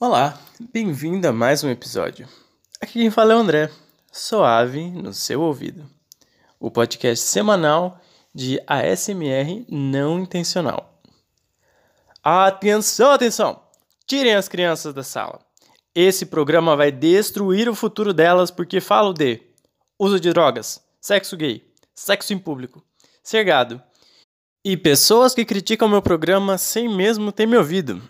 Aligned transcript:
Olá, 0.00 0.36
bem-vindo 0.72 1.28
a 1.28 1.32
mais 1.32 1.62
um 1.62 1.70
episódio. 1.70 2.28
Aqui 2.80 2.94
quem 2.94 3.10
fala 3.12 3.32
é 3.32 3.36
o 3.36 3.38
André, 3.38 3.70
suave 4.10 4.90
no 4.90 5.14
seu 5.14 5.40
ouvido. 5.40 5.88
O 6.58 6.68
podcast 6.68 7.24
semanal 7.24 8.00
de 8.34 8.60
ASMR 8.66 9.64
não 9.68 10.18
intencional. 10.18 11.00
Atenção, 12.24 13.12
atenção! 13.12 13.62
Tirem 14.04 14.34
as 14.34 14.48
crianças 14.48 14.92
da 14.92 15.04
sala. 15.04 15.40
Esse 15.94 16.26
programa 16.26 16.74
vai 16.74 16.90
destruir 16.90 17.68
o 17.68 17.74
futuro 17.74 18.12
delas 18.12 18.50
porque 18.50 18.80
falo 18.80 19.12
de 19.12 19.40
uso 19.96 20.18
de 20.18 20.32
drogas, 20.32 20.84
sexo 21.00 21.36
gay, 21.36 21.72
sexo 21.94 22.34
em 22.34 22.38
público, 22.38 22.84
ser 23.22 23.44
gado 23.44 23.80
e 24.64 24.76
pessoas 24.76 25.34
que 25.34 25.44
criticam 25.44 25.88
meu 25.88 26.02
programa 26.02 26.58
sem 26.58 26.88
mesmo 26.88 27.30
ter 27.30 27.46
me 27.46 27.56
ouvido. 27.56 28.02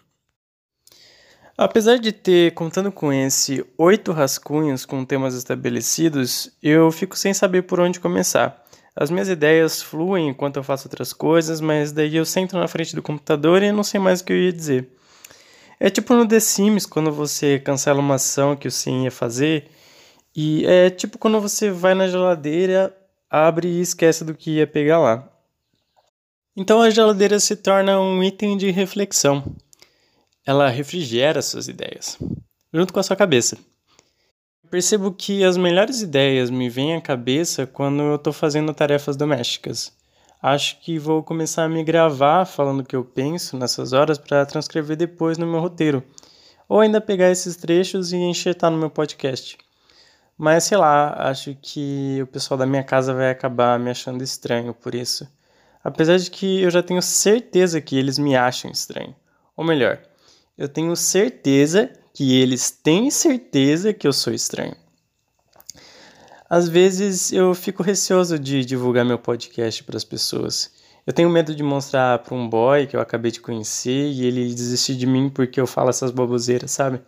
Apesar 1.57 1.98
de 1.98 2.11
ter, 2.11 2.52
contando 2.52 2.91
com 2.91 3.12
esse, 3.12 3.65
oito 3.78 4.10
rascunhos 4.10 4.84
com 4.84 5.05
temas 5.05 5.37
estabelecidos, 5.37 6.51
eu 6.61 6.91
fico 6.91 7.16
sem 7.16 7.33
saber 7.33 7.62
por 7.62 7.78
onde 7.78 8.01
começar. 8.01 8.65
As 8.97 9.09
minhas 9.09 9.28
ideias 9.28 9.80
fluem 9.80 10.30
enquanto 10.30 10.56
eu 10.56 10.64
faço 10.64 10.88
outras 10.88 11.12
coisas, 11.12 11.61
mas 11.61 11.92
daí 11.92 12.16
eu 12.16 12.25
sento 12.25 12.59
na 12.59 12.66
frente 12.66 12.97
do 12.97 13.02
computador 13.02 13.62
e 13.62 13.70
não 13.70 13.84
sei 13.84 14.01
mais 14.01 14.20
o 14.20 14.25
que 14.25 14.33
eu 14.33 14.37
ia 14.37 14.52
dizer. 14.52 14.88
É 15.78 15.88
tipo 15.88 16.12
no 16.14 16.27
The 16.27 16.41
Sims, 16.41 16.87
quando 16.87 17.12
você 17.12 17.61
cancela 17.61 18.00
uma 18.00 18.16
ação 18.16 18.56
que 18.56 18.66
o 18.66 18.70
Sim 18.70 19.05
ia 19.05 19.11
fazer, 19.12 19.70
e 20.34 20.66
é 20.66 20.91
tipo 20.91 21.19
quando 21.19 21.41
você 21.41 21.70
vai 21.70 21.95
na 21.95 22.09
geladeira, 22.09 22.97
abre 23.30 23.69
e 23.69 23.80
esquece 23.80 24.25
do 24.25 24.34
que 24.34 24.56
ia 24.56 24.66
pegar 24.66 24.98
lá. 24.98 25.28
Então 26.56 26.83
a 26.83 26.91
geladeira 26.91 27.39
se 27.39 27.55
torna 27.55 28.00
um 28.00 28.23
item 28.25 28.56
de 28.56 28.73
reflexão 28.73 29.55
ela 30.47 30.69
refrigera 30.69 31.41
suas 31.41 31.69
ideias, 31.69 32.19
junto 32.73 32.93
com 32.93 33.01
a 33.01 33.03
sua 33.03 33.16
cabeça. 33.16 33.57
Percebo 34.70 35.12
que 35.12 35.45
as 35.45 35.56
melhores 35.56 36.03
ideias 36.03 36.51
me 36.51 36.69
vêm 36.69 36.97
à 36.97 37.01
cabeça 37.01 37.67
quando 37.67 38.03
eu 38.03 38.17
estou 38.17 38.33
fazendo 38.33 38.75
tarefas 38.75 39.17
domésticas. 39.17 39.92
Acho 40.42 40.78
que 40.81 40.98
vou 40.98 41.23
começar 41.23 41.64
a 41.64 41.69
me 41.69 41.83
gravar 41.83 42.45
falando 42.45 42.81
o 42.81 42.84
que 42.84 42.95
eu 42.95 43.05
penso 43.05 43.56
nessas 43.56 43.92
horas 43.92 44.19
para 44.19 44.45
transcrever 44.45 44.97
depois 44.97 45.39
no 45.39 45.47
meu 45.47 45.61
roteiro, 45.61 46.05
ou 46.69 46.81
ainda 46.81 47.01
pegar 47.01 47.31
esses 47.31 47.56
trechos 47.56 48.12
e 48.12 48.17
enxertar 48.17 48.70
no 48.70 48.77
meu 48.77 48.91
podcast. 48.91 49.56
Mas 50.36 50.64
sei 50.64 50.77
lá, 50.77 51.29
acho 51.31 51.56
que 51.62 52.19
o 52.23 52.27
pessoal 52.27 52.58
da 52.58 52.67
minha 52.67 52.83
casa 52.83 53.14
vai 53.14 53.31
acabar 53.31 53.79
me 53.79 53.91
achando 53.91 54.23
estranho 54.23 54.75
por 54.75 54.95
isso. 54.95 55.27
Apesar 55.83 56.19
de 56.19 56.31
que 56.31 56.61
eu 56.61 56.70
já 56.70 56.83
tenho 56.83 57.01
certeza 57.01 57.81
que 57.81 57.97
eles 57.97 58.19
me 58.19 58.36
acham 58.36 58.70
estranho. 58.70 59.14
Ou 59.56 59.64
melhor, 59.64 60.01
eu 60.56 60.69
tenho 60.69 60.94
certeza 60.94 61.91
que 62.12 62.41
eles 62.41 62.70
têm 62.70 63.10
certeza 63.10 63.92
que 63.92 64.06
eu 64.06 64.12
sou 64.12 64.33
estranho. 64.33 64.77
Às 66.48 66.69
vezes 66.69 67.33
eu 67.33 67.55
fico 67.55 67.83
receoso 67.83 68.38
de 68.38 68.64
divulgar 68.64 69.05
meu 69.05 69.19
podcast 69.19 69.83
para 69.83 69.96
as 69.96 70.05
pessoas. 70.05 70.70
Eu 71.06 71.12
tenho 71.12 71.28
medo 71.28 71.55
de 71.55 71.62
mostrar 71.62 72.20
para 72.20 72.34
um 72.34 72.48
boy 72.48 72.86
que 72.86 72.96
eu 72.96 73.00
acabei 73.00 73.30
de 73.30 73.41
conhecer 73.41 74.12
e 74.12 74.24
ele 74.24 74.55
desistir 74.55 74.94
de 74.94 75.06
mim 75.06 75.28
porque 75.28 75.61
eu 75.61 75.66
falo 75.66 75.91
essas 75.91 76.11
baboseiras, 76.11 76.70
sabe? 76.70 77.00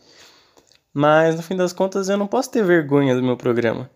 Mas 0.92 1.36
no 1.36 1.42
fim 1.42 1.54
das 1.56 1.72
contas 1.72 2.08
eu 2.08 2.16
não 2.16 2.26
posso 2.26 2.50
ter 2.50 2.64
vergonha 2.64 3.14
do 3.14 3.22
meu 3.22 3.36
programa. 3.36 3.88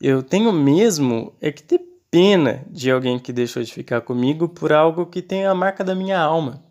Eu 0.00 0.22
tenho 0.22 0.52
mesmo 0.52 1.32
é 1.40 1.52
que 1.52 1.62
ter 1.62 1.80
pena 2.10 2.64
de 2.70 2.90
alguém 2.90 3.18
que 3.18 3.32
deixou 3.32 3.62
de 3.62 3.72
ficar 3.72 4.00
comigo 4.00 4.48
por 4.48 4.72
algo 4.72 5.06
que 5.06 5.22
tem 5.22 5.46
a 5.46 5.54
marca 5.54 5.84
da 5.84 5.94
minha 5.94 6.18
alma. 6.18 6.62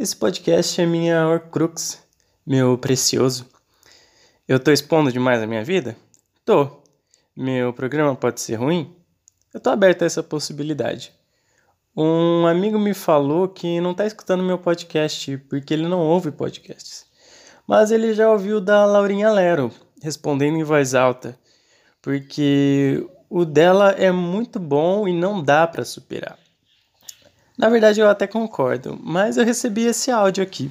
Esse 0.00 0.16
podcast 0.16 0.80
é 0.80 0.86
minha 0.86 1.28
Horcrux, 1.28 2.02
meu 2.46 2.78
precioso. 2.78 3.46
Eu 4.48 4.58
tô 4.58 4.72
expondo 4.72 5.12
demais 5.12 5.42
a 5.42 5.46
minha 5.46 5.62
vida? 5.62 5.94
Tô. 6.42 6.80
Meu 7.36 7.70
programa 7.74 8.16
pode 8.16 8.40
ser 8.40 8.54
ruim? 8.54 8.96
Eu 9.52 9.60
tô 9.60 9.68
aberto 9.68 10.00
a 10.00 10.06
essa 10.06 10.22
possibilidade. 10.22 11.12
Um 11.94 12.46
amigo 12.46 12.78
me 12.78 12.94
falou 12.94 13.46
que 13.46 13.78
não 13.78 13.92
tá 13.92 14.06
escutando 14.06 14.42
meu 14.42 14.56
podcast 14.56 15.36
porque 15.50 15.74
ele 15.74 15.86
não 15.86 16.00
ouve 16.00 16.30
podcasts. 16.30 17.04
Mas 17.66 17.90
ele 17.90 18.14
já 18.14 18.30
ouviu 18.30 18.58
da 18.58 18.86
Laurinha 18.86 19.30
Lero, 19.30 19.70
respondendo 20.02 20.56
em 20.56 20.64
voz 20.64 20.94
alta, 20.94 21.38
porque 22.00 23.06
o 23.28 23.44
dela 23.44 23.90
é 23.90 24.10
muito 24.10 24.58
bom 24.58 25.06
e 25.06 25.12
não 25.12 25.42
dá 25.42 25.66
para 25.66 25.84
superar. 25.84 26.38
Na 27.60 27.68
verdade, 27.68 28.00
eu 28.00 28.08
até 28.08 28.26
concordo, 28.26 28.98
mas 29.02 29.36
eu 29.36 29.44
recebi 29.44 29.84
esse 29.84 30.10
áudio 30.10 30.42
aqui. 30.42 30.70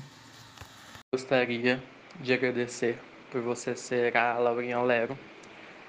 Gostaria 1.13 1.79
de 2.19 2.33
agradecer 2.33 2.99
por 3.31 3.41
você 3.41 3.75
ser 3.75 4.17
a 4.17 4.39
Laurinha 4.39 4.81
Lero 4.81 5.15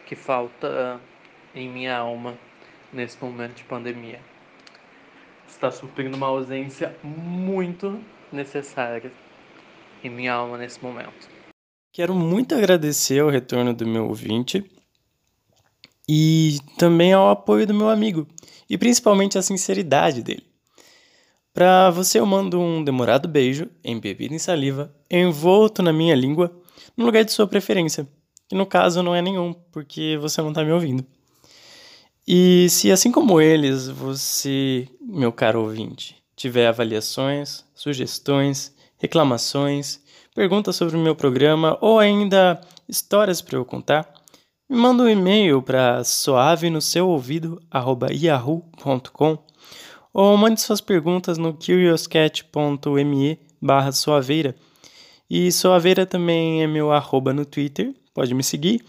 que 0.04 0.14
falta 0.14 1.00
em 1.54 1.70
minha 1.70 1.96
alma 1.96 2.36
nesse 2.92 3.16
momento 3.18 3.54
de 3.54 3.64
pandemia. 3.64 4.20
Está 5.48 5.70
suprindo 5.70 6.18
uma 6.18 6.26
ausência 6.26 6.94
muito 7.02 7.98
necessária 8.30 9.10
em 10.04 10.10
minha 10.10 10.34
alma 10.34 10.58
nesse 10.58 10.82
momento. 10.82 11.30
Quero 11.94 12.14
muito 12.14 12.54
agradecer 12.54 13.20
ao 13.20 13.30
retorno 13.30 13.72
do 13.72 13.86
meu 13.86 14.06
ouvinte 14.06 14.70
e 16.06 16.58
também 16.76 17.14
ao 17.14 17.30
apoio 17.30 17.66
do 17.66 17.72
meu 17.72 17.88
amigo 17.88 18.28
e 18.68 18.76
principalmente 18.76 19.38
a 19.38 19.42
sinceridade 19.42 20.22
dele. 20.22 20.49
Para 21.52 21.90
você 21.90 22.20
eu 22.20 22.26
mando 22.26 22.60
um 22.60 22.82
demorado 22.82 23.28
beijo, 23.28 23.68
embebido 23.84 24.32
em 24.34 24.38
saliva, 24.38 24.94
envolto 25.10 25.82
na 25.82 25.92
minha 25.92 26.14
língua, 26.14 26.54
no 26.96 27.04
lugar 27.04 27.24
de 27.24 27.32
sua 27.32 27.46
preferência. 27.46 28.06
Que 28.48 28.54
no 28.54 28.66
caso 28.66 29.02
não 29.02 29.14
é 29.14 29.20
nenhum, 29.20 29.52
porque 29.72 30.16
você 30.20 30.40
não 30.40 30.50
está 30.50 30.64
me 30.64 30.72
ouvindo. 30.72 31.04
E 32.26 32.68
se 32.70 32.92
assim 32.92 33.10
como 33.10 33.40
eles, 33.40 33.88
você, 33.88 34.88
meu 35.00 35.32
caro 35.32 35.62
ouvinte, 35.62 36.16
tiver 36.36 36.68
avaliações, 36.68 37.64
sugestões, 37.74 38.72
reclamações, 38.98 40.00
perguntas 40.34 40.76
sobre 40.76 40.96
o 40.96 41.00
meu 41.00 41.16
programa 41.16 41.76
ou 41.80 41.98
ainda 41.98 42.60
histórias 42.88 43.42
para 43.42 43.58
eu 43.58 43.64
contar, 43.64 44.08
me 44.68 44.76
manda 44.76 45.02
um 45.02 45.08
e-mail 45.08 45.60
para 45.60 46.04
suave 46.04 46.70
no 46.70 46.80
seu 46.80 47.08
ouvido 47.08 47.60
yahoo.com 48.12 49.38
ou 50.12 50.36
mande 50.36 50.60
suas 50.60 50.80
perguntas 50.80 51.38
no 51.38 51.54
curiouscat.me 51.54 53.38
barra 53.60 53.92
suaveira. 53.92 54.54
E 55.28 55.52
suaveira 55.52 56.04
também 56.04 56.62
é 56.62 56.66
meu 56.66 56.90
arroba 56.90 57.32
no 57.32 57.44
Twitter, 57.44 57.94
pode 58.12 58.34
me 58.34 58.42
seguir. 58.42 58.84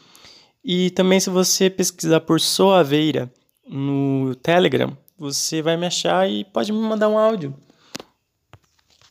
E 0.63 0.89
também 0.91 1.19
se 1.19 1.29
você 1.29 1.69
pesquisar 1.69 2.21
por 2.21 2.39
suaveira 2.39 3.31
no 3.67 4.33
Telegram, 4.35 4.97
você 5.17 5.61
vai 5.61 5.77
me 5.77 5.85
achar 5.85 6.27
e 6.29 6.43
pode 6.43 6.71
me 6.71 6.79
mandar 6.79 7.09
um 7.09 7.17
áudio. 7.17 7.53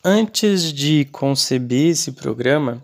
Antes 0.02 0.72
de 0.72 1.04
conceber 1.06 1.90
esse 1.90 2.12
programa, 2.12 2.82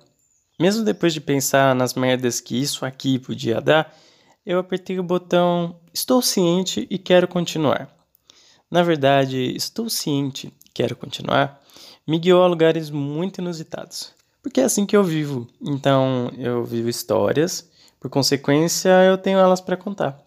mesmo 0.61 0.85
depois 0.85 1.13
de 1.13 1.21
pensar 1.21 1.75
nas 1.75 1.95
merdas 1.95 2.41
que 2.41 2.61
isso 2.61 2.85
aqui 2.85 3.19
podia 3.19 3.61
dar, 3.61 3.97
eu 4.45 4.59
apertei 4.59 4.99
o 4.99 5.03
botão 5.03 5.77
Estou 5.93 6.21
ciente 6.21 6.87
e 6.91 6.99
quero 6.99 7.27
continuar 7.27 7.96
na 8.77 8.83
verdade, 8.83 9.57
estou 9.57 9.89
ciente, 9.89 10.53
quero 10.75 10.95
continuar, 10.95 11.63
me 12.07 12.19
guiou 12.19 12.43
a 12.43 12.47
lugares 12.47 12.91
muito 12.91 13.41
inusitados. 13.41 14.13
Porque 14.43 14.61
é 14.61 14.65
assim 14.65 14.85
que 14.85 14.95
eu 14.95 15.03
vivo. 15.03 15.49
Então, 15.63 16.31
eu 16.37 16.63
vivo 16.63 16.91
histórias, 16.91 17.71
por 17.99 18.11
consequência, 18.11 18.91
eu 19.05 19.17
tenho 19.17 19.39
elas 19.39 19.63
para 19.63 19.79
contar. 19.79 20.21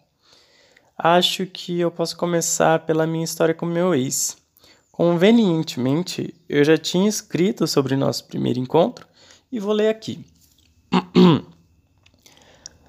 Acho 0.98 1.46
que 1.46 1.80
eu 1.80 1.92
posso 1.92 2.18
começar 2.18 2.80
pela 2.88 3.06
minha 3.06 3.24
história 3.24 3.54
com 3.54 3.68
meu 3.68 3.94
ex. 3.94 4.36
Convenientemente, 4.92 6.34
eu 6.50 6.64
já 6.64 6.76
tinha 6.76 7.08
escrito 7.08 7.68
sobre 7.68 7.96
nosso 7.96 8.26
primeiro 8.26 8.58
encontro 8.58 9.06
e 9.52 9.60
vou 9.60 9.74
ler 9.74 9.90
aqui. 9.90 10.26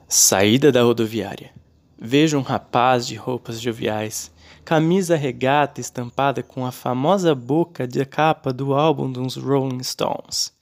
Saída 0.08 0.72
da 0.72 0.82
rodoviária. 0.82 1.50
Vejo 1.98 2.38
um 2.38 2.42
rapaz 2.42 3.06
de 3.06 3.14
roupas 3.14 3.60
joviais 3.60 4.32
camisa 4.64 5.16
regata 5.16 5.80
estampada 5.80 6.42
com 6.42 6.64
a 6.64 6.72
famosa 6.72 7.34
boca 7.34 7.86
de 7.86 8.04
capa 8.04 8.52
do 8.52 8.74
álbum 8.74 9.10
dos 9.10 9.36
Rolling 9.36 9.82
Stones, 9.82 10.52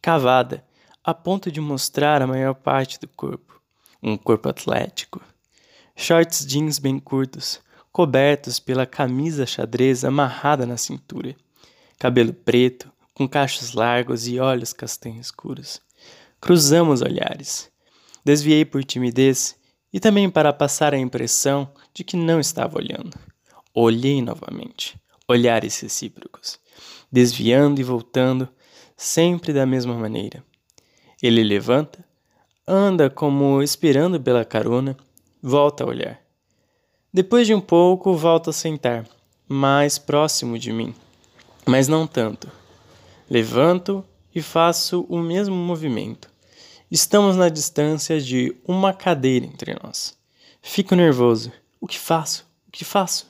cavada 0.00 0.64
a 1.02 1.14
ponto 1.14 1.50
de 1.50 1.60
mostrar 1.60 2.20
a 2.20 2.26
maior 2.26 2.54
parte 2.54 3.00
do 3.00 3.08
corpo, 3.08 3.60
um 4.02 4.16
corpo 4.16 4.48
atlético. 4.48 5.20
Shorts 5.96 6.46
jeans 6.46 6.78
bem 6.78 6.98
curtos, 6.98 7.60
cobertos 7.90 8.60
pela 8.60 8.86
camisa 8.86 9.46
xadrez 9.46 10.04
amarrada 10.04 10.64
na 10.66 10.76
cintura, 10.76 11.34
cabelo 11.98 12.32
preto, 12.32 12.92
com 13.14 13.28
cachos 13.28 13.72
largos 13.72 14.28
e 14.28 14.38
olhos 14.38 14.72
castanhos 14.72 15.26
escuros. 15.26 15.80
Cruzamos 16.40 17.02
olhares. 17.02 17.68
Desviei 18.24 18.64
por 18.64 18.84
timidez 18.84 19.56
e 19.92 19.98
também 19.98 20.30
para 20.30 20.52
passar 20.52 20.94
a 20.94 20.98
impressão 20.98 21.72
de 21.92 22.04
que 22.04 22.16
não 22.16 22.38
estava 22.38 22.78
olhando. 22.78 23.18
Olhei 23.74 24.22
novamente, 24.22 24.98
olhares 25.26 25.78
recíprocos, 25.80 26.58
desviando 27.10 27.80
e 27.80 27.84
voltando, 27.84 28.48
sempre 28.96 29.52
da 29.52 29.66
mesma 29.66 29.94
maneira. 29.94 30.42
Ele 31.22 31.42
levanta, 31.42 32.04
anda 32.66 33.08
como 33.08 33.62
esperando 33.62 34.20
pela 34.20 34.44
carona, 34.44 34.96
volta 35.42 35.84
a 35.84 35.86
olhar. 35.86 36.20
Depois 37.12 37.46
de 37.46 37.54
um 37.54 37.60
pouco, 37.60 38.14
volta 38.14 38.50
a 38.50 38.52
sentar, 38.52 39.06
mais 39.48 39.98
próximo 39.98 40.58
de 40.58 40.72
mim, 40.72 40.94
mas 41.66 41.88
não 41.88 42.06
tanto. 42.06 42.50
Levanto 43.30 44.04
e 44.34 44.42
faço 44.42 45.06
o 45.08 45.18
mesmo 45.18 45.54
movimento. 45.54 46.30
Estamos 46.90 47.36
na 47.36 47.48
distância 47.48 48.20
de 48.20 48.56
uma 48.66 48.94
cadeira 48.94 49.44
entre 49.44 49.76
nós. 49.82 50.16
Fico 50.62 50.94
nervoso. 50.94 51.52
O 51.80 51.86
que 51.86 51.98
faço? 51.98 52.46
O 52.66 52.70
que 52.70 52.84
faço? 52.84 53.27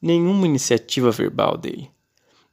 Nenhuma 0.00 0.46
iniciativa 0.46 1.10
verbal 1.10 1.56
dele. 1.56 1.90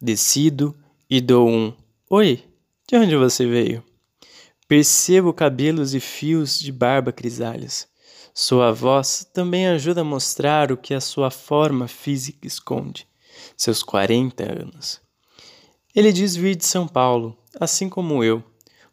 Decido 0.01 0.75
e 1.09 1.21
dou 1.21 1.49
um 1.49 1.73
Oi, 2.09 2.43
de 2.87 2.95
onde 2.95 3.15
você 3.15 3.47
veio? 3.47 3.83
Percebo 4.67 5.33
cabelos 5.33 5.95
e 5.95 5.99
fios 5.99 6.59
de 6.59 6.71
barba 6.71 7.11
grisalhos. 7.11 7.87
Sua 8.31 8.71
voz 8.71 9.27
também 9.33 9.65
ajuda 9.67 10.01
a 10.01 10.03
mostrar 10.03 10.71
o 10.71 10.77
que 10.77 10.93
a 10.93 11.01
sua 11.01 11.31
forma 11.31 11.87
física 11.87 12.45
esconde, 12.45 13.07
seus 13.57 13.81
40 13.81 14.43
anos. 14.43 15.01
Ele 15.95 16.11
diz 16.11 16.35
vir 16.35 16.55
de 16.55 16.65
São 16.65 16.87
Paulo, 16.87 17.37
assim 17.59 17.89
como 17.89 18.23
eu. 18.23 18.43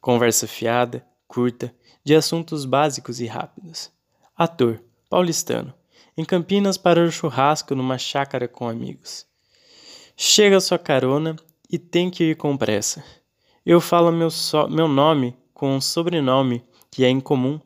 Conversa 0.01 0.47
fiada, 0.47 1.05
curta, 1.27 1.75
de 2.05 2.15
assuntos 2.15 2.65
básicos 2.65 3.21
e 3.21 3.27
rápidos. 3.27 3.91
Ator, 4.37 4.83
paulistano, 5.11 5.75
em 6.17 6.25
Campinas 6.25 6.77
para 6.77 7.03
o 7.03 7.11
churrasco 7.11 7.75
numa 7.75 7.99
chácara 7.99 8.47
com 8.47 8.69
amigos. 8.69 9.27
Chega 10.17 10.61
sua 10.61 10.79
carona 10.79 11.37
e 11.71 11.79
tem 11.79 12.11
que 12.11 12.31
ir 12.31 12.37
com 12.37 12.57
pressa. 12.57 13.03
Eu 13.65 13.81
falo 13.81 14.13
meu, 14.13 14.31
so 14.31 14.69
meu 14.69 14.89
nome 14.89 15.37
com 15.55 15.77
um 15.77 15.81
sobrenome 15.81 16.65
que 16.91 17.05
é 17.05 17.09
incomum 17.09 17.61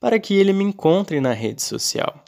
para 0.00 0.18
que 0.18 0.34
ele 0.34 0.52
me 0.52 0.64
encontre 0.64 1.20
na 1.20 1.32
rede 1.32 1.62
social. 1.62 2.24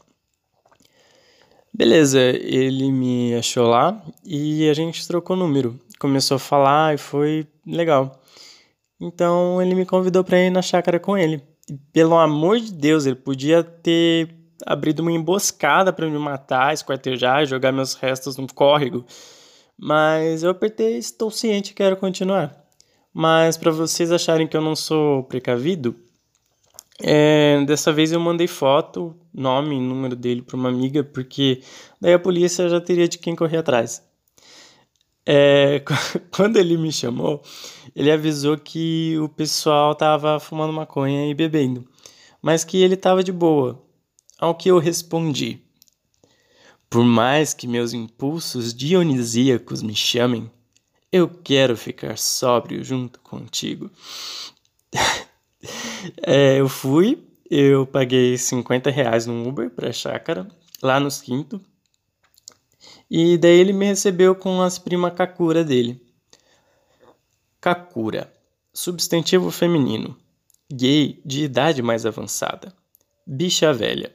Beleza, 1.72 2.20
ele 2.20 2.90
me 2.90 3.34
achou 3.34 3.66
lá 3.66 4.02
e 4.24 4.68
a 4.68 4.72
gente 4.72 5.06
trocou 5.06 5.36
número. 5.36 5.78
Começou 5.98 6.36
a 6.36 6.38
falar 6.38 6.94
e 6.94 6.98
foi 6.98 7.46
legal. 7.66 8.22
Então 9.00 9.60
ele 9.60 9.74
me 9.74 9.84
convidou 9.84 10.24
para 10.24 10.38
ir 10.38 10.50
na 10.50 10.62
chácara 10.62 10.98
com 10.98 11.18
ele. 11.18 11.42
E, 11.70 11.74
pelo 11.92 12.16
amor 12.16 12.58
de 12.60 12.72
Deus, 12.72 13.04
ele 13.04 13.16
podia 13.16 13.62
ter 13.62 14.35
abrido 14.64 15.02
uma 15.02 15.12
emboscada 15.12 15.92
para 15.92 16.08
me 16.08 16.18
matar, 16.18 16.72
esquartejar, 16.72 17.46
jogar 17.46 17.72
meus 17.72 17.94
restos 17.94 18.36
no 18.36 18.46
córrego. 18.52 19.04
Mas 19.78 20.42
eu 20.42 20.50
apertei, 20.50 20.96
estou 20.96 21.30
ciente 21.30 21.70
que 21.70 21.82
quero 21.82 21.96
continuar. 21.96 22.64
Mas 23.12 23.56
para 23.56 23.70
vocês 23.70 24.12
acharem 24.12 24.46
que 24.46 24.56
eu 24.56 24.60
não 24.60 24.76
sou 24.76 25.24
precavido, 25.24 25.96
é, 27.02 27.62
dessa 27.66 27.92
vez 27.92 28.12
eu 28.12 28.20
mandei 28.20 28.46
foto, 28.46 29.14
nome 29.32 29.76
e 29.76 29.80
número 29.80 30.16
dele 30.16 30.42
para 30.42 30.56
uma 30.56 30.68
amiga, 30.68 31.04
porque 31.04 31.60
daí 32.00 32.14
a 32.14 32.18
polícia 32.18 32.68
já 32.68 32.80
teria 32.80 33.08
de 33.08 33.18
quem 33.18 33.36
correr 33.36 33.58
atrás. 33.58 34.02
É, 35.26 35.82
quando 36.34 36.56
ele 36.56 36.76
me 36.76 36.90
chamou, 36.90 37.42
ele 37.94 38.10
avisou 38.10 38.56
que 38.56 39.18
o 39.18 39.28
pessoal 39.28 39.94
tava 39.94 40.40
fumando 40.40 40.72
maconha 40.72 41.28
e 41.28 41.34
bebendo, 41.34 41.86
mas 42.40 42.64
que 42.64 42.82
ele 42.82 42.96
tava 42.96 43.22
de 43.22 43.32
boa. 43.32 43.85
Ao 44.38 44.54
que 44.54 44.70
eu 44.70 44.78
respondi: 44.78 45.62
Por 46.90 47.02
mais 47.02 47.54
que 47.54 47.66
meus 47.66 47.94
impulsos 47.94 48.74
dionisíacos 48.74 49.82
me 49.82 49.94
chamem, 49.94 50.50
eu 51.10 51.26
quero 51.26 51.74
ficar 51.74 52.18
sóbrio 52.18 52.84
junto 52.84 53.18
contigo. 53.20 53.90
é, 56.22 56.60
eu 56.60 56.68
fui, 56.68 57.26
eu 57.50 57.86
paguei 57.86 58.36
50 58.36 58.90
reais 58.90 59.24
no 59.24 59.48
Uber 59.48 59.70
pra 59.70 59.90
chácara, 59.90 60.46
lá 60.82 61.00
nos 61.00 61.22
Quinto. 61.22 61.58
E 63.10 63.38
daí 63.38 63.58
ele 63.58 63.72
me 63.72 63.86
recebeu 63.86 64.34
com 64.34 64.60
as 64.60 64.78
prima 64.78 65.10
Kakura 65.10 65.64
dele. 65.64 66.04
Kakura, 67.58 68.30
substantivo 68.74 69.50
feminino, 69.50 70.14
gay 70.70 71.22
de 71.24 71.44
idade 71.44 71.80
mais 71.82 72.04
avançada, 72.04 72.74
bicha 73.26 73.72
velha. 73.72 74.14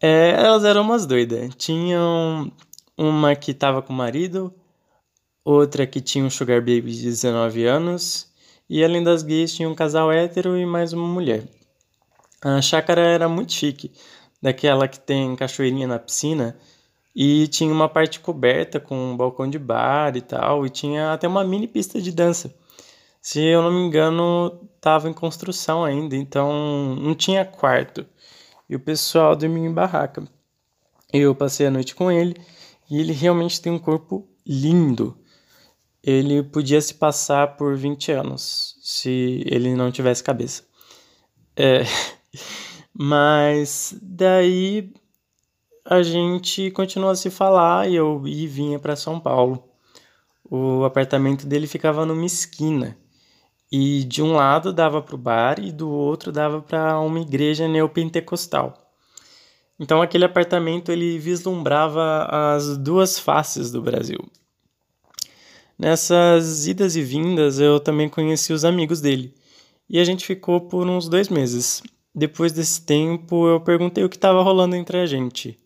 É, 0.00 0.30
elas 0.30 0.64
eram 0.64 0.82
umas 0.82 1.06
doidas. 1.06 1.54
Tinham 1.56 2.52
uma 2.96 3.34
que 3.34 3.54
tava 3.54 3.82
com 3.82 3.92
o 3.92 3.96
marido, 3.96 4.52
outra 5.44 5.86
que 5.86 6.00
tinha 6.00 6.24
um 6.24 6.30
sugar 6.30 6.60
baby 6.60 6.92
de 6.92 7.02
19 7.02 7.64
anos 7.64 8.32
e 8.68 8.82
além 8.82 9.02
das 9.02 9.22
gays, 9.22 9.54
tinha 9.54 9.68
um 9.68 9.74
casal 9.74 10.10
hétero 10.10 10.56
e 10.56 10.64
mais 10.64 10.92
uma 10.92 11.06
mulher. 11.06 11.44
A 12.42 12.62
chácara 12.62 13.02
era 13.02 13.28
muito 13.28 13.52
chique, 13.52 13.92
daquela 14.40 14.88
que 14.88 14.98
tem 14.98 15.36
cachoeirinha 15.36 15.86
na 15.86 15.98
piscina, 15.98 16.56
e 17.14 17.46
tinha 17.48 17.72
uma 17.72 17.88
parte 17.88 18.20
coberta 18.20 18.80
com 18.80 19.12
um 19.12 19.16
balcão 19.16 19.48
de 19.48 19.58
bar 19.58 20.16
e 20.16 20.20
tal, 20.20 20.66
e 20.66 20.70
tinha 20.70 21.12
até 21.12 21.28
uma 21.28 21.44
mini 21.44 21.68
pista 21.68 22.00
de 22.00 22.10
dança. 22.10 22.54
Se 23.20 23.40
eu 23.42 23.62
não 23.62 23.70
me 23.70 23.80
engano, 23.80 24.60
estava 24.76 25.08
em 25.08 25.12
construção 25.12 25.84
ainda, 25.84 26.16
então 26.16 26.96
não 26.96 27.14
tinha 27.14 27.44
quarto. 27.44 28.06
E 28.74 28.76
o 28.76 28.80
pessoal 28.80 29.36
dormia 29.36 29.68
em 29.68 29.72
barraca. 29.72 30.26
Eu 31.12 31.34
passei 31.34 31.66
a 31.66 31.70
noite 31.70 31.94
com 31.94 32.10
ele 32.10 32.34
e 32.90 32.98
ele 32.98 33.12
realmente 33.12 33.60
tem 33.60 33.72
um 33.72 33.78
corpo 33.78 34.28
lindo 34.44 35.16
ele 36.06 36.42
podia 36.42 36.80
se 36.82 36.94
passar 36.94 37.56
por 37.56 37.76
20 37.76 38.12
anos 38.12 38.76
se 38.82 39.42
ele 39.46 39.74
não 39.74 39.90
tivesse 39.90 40.22
cabeça. 40.22 40.64
É, 41.56 41.84
mas 42.92 43.96
daí 44.02 44.92
a 45.84 46.02
gente 46.02 46.70
continuou 46.72 47.10
a 47.10 47.16
se 47.16 47.30
falar 47.30 47.88
e 47.88 47.94
eu 47.94 48.22
e 48.26 48.46
vinha 48.46 48.78
para 48.78 48.96
São 48.96 49.18
Paulo. 49.18 49.66
O 50.44 50.84
apartamento 50.84 51.46
dele 51.46 51.66
ficava 51.66 52.04
numa 52.04 52.26
esquina 52.26 52.98
e 53.70 54.04
de 54.04 54.22
um 54.22 54.32
lado 54.32 54.72
dava 54.72 55.02
para 55.02 55.14
o 55.14 55.18
bar 55.18 55.58
e 55.58 55.72
do 55.72 55.90
outro 55.90 56.30
dava 56.30 56.60
para 56.60 56.98
uma 57.00 57.20
igreja 57.20 57.66
neopentecostal. 57.66 58.74
Então 59.78 60.00
aquele 60.00 60.24
apartamento 60.24 60.92
ele 60.92 61.18
vislumbrava 61.18 62.28
as 62.30 62.78
duas 62.78 63.18
faces 63.18 63.70
do 63.70 63.82
Brasil. 63.82 64.18
Nessas 65.76 66.66
idas 66.68 66.94
e 66.94 67.02
vindas, 67.02 67.58
eu 67.58 67.80
também 67.80 68.08
conheci 68.08 68.52
os 68.52 68.64
amigos 68.64 69.00
dele. 69.00 69.34
E 69.90 69.98
a 69.98 70.04
gente 70.04 70.24
ficou 70.24 70.60
por 70.60 70.86
uns 70.86 71.08
dois 71.08 71.28
meses. 71.28 71.82
Depois 72.14 72.52
desse 72.52 72.86
tempo, 72.86 73.48
eu 73.48 73.60
perguntei 73.60 74.04
o 74.04 74.08
que 74.08 74.16
estava 74.16 74.40
rolando 74.42 74.76
entre 74.76 74.98
a 74.98 75.06
gente. 75.06 75.58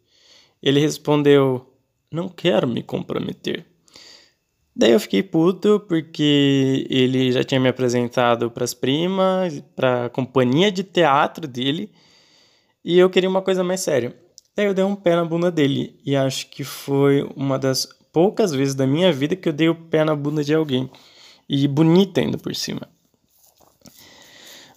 Ele 0.63 0.81
respondeu: 0.81 1.71
Não 2.11 2.29
quero 2.29 2.67
me 2.67 2.83
comprometer. 2.83 3.67
Daí 4.79 4.93
eu 4.93 5.01
fiquei 5.01 5.25
puto 5.25 5.81
porque 5.89 6.87
ele 6.89 7.33
já 7.33 7.43
tinha 7.43 7.59
me 7.59 7.69
apresentado 7.69 8.49
para 8.49 8.63
as 8.63 8.73
primas, 8.73 9.61
para 9.75 10.05
a 10.05 10.09
companhia 10.09 10.71
de 10.71 10.85
teatro 10.85 11.49
dele, 11.49 11.91
e 12.85 12.97
eu 12.97 13.11
queria 13.11 13.29
uma 13.29 13.43
coisa 13.43 13.65
mais 13.65 13.81
séria. 13.81 14.17
Daí 14.55 14.67
eu 14.67 14.75
dei 14.75 14.85
um 14.85 14.95
pé 14.95 15.17
na 15.17 15.25
bunda 15.25 15.51
dele 15.51 15.99
e 16.07 16.15
acho 16.15 16.49
que 16.49 16.63
foi 16.63 17.29
uma 17.35 17.59
das 17.59 17.89
poucas 18.13 18.53
vezes 18.53 18.77
da 18.77 18.87
minha 18.87 19.13
vida 19.13 19.35
que 19.35 19.49
eu 19.49 19.53
dei 19.53 19.69
o 19.69 19.75
pé 19.75 20.05
na 20.05 20.15
bunda 20.15 20.45
de 20.45 20.55
alguém. 20.55 20.89
E 21.49 21.67
bonita 21.67 22.21
ainda 22.21 22.39
por 22.39 22.55
cima. 22.55 22.83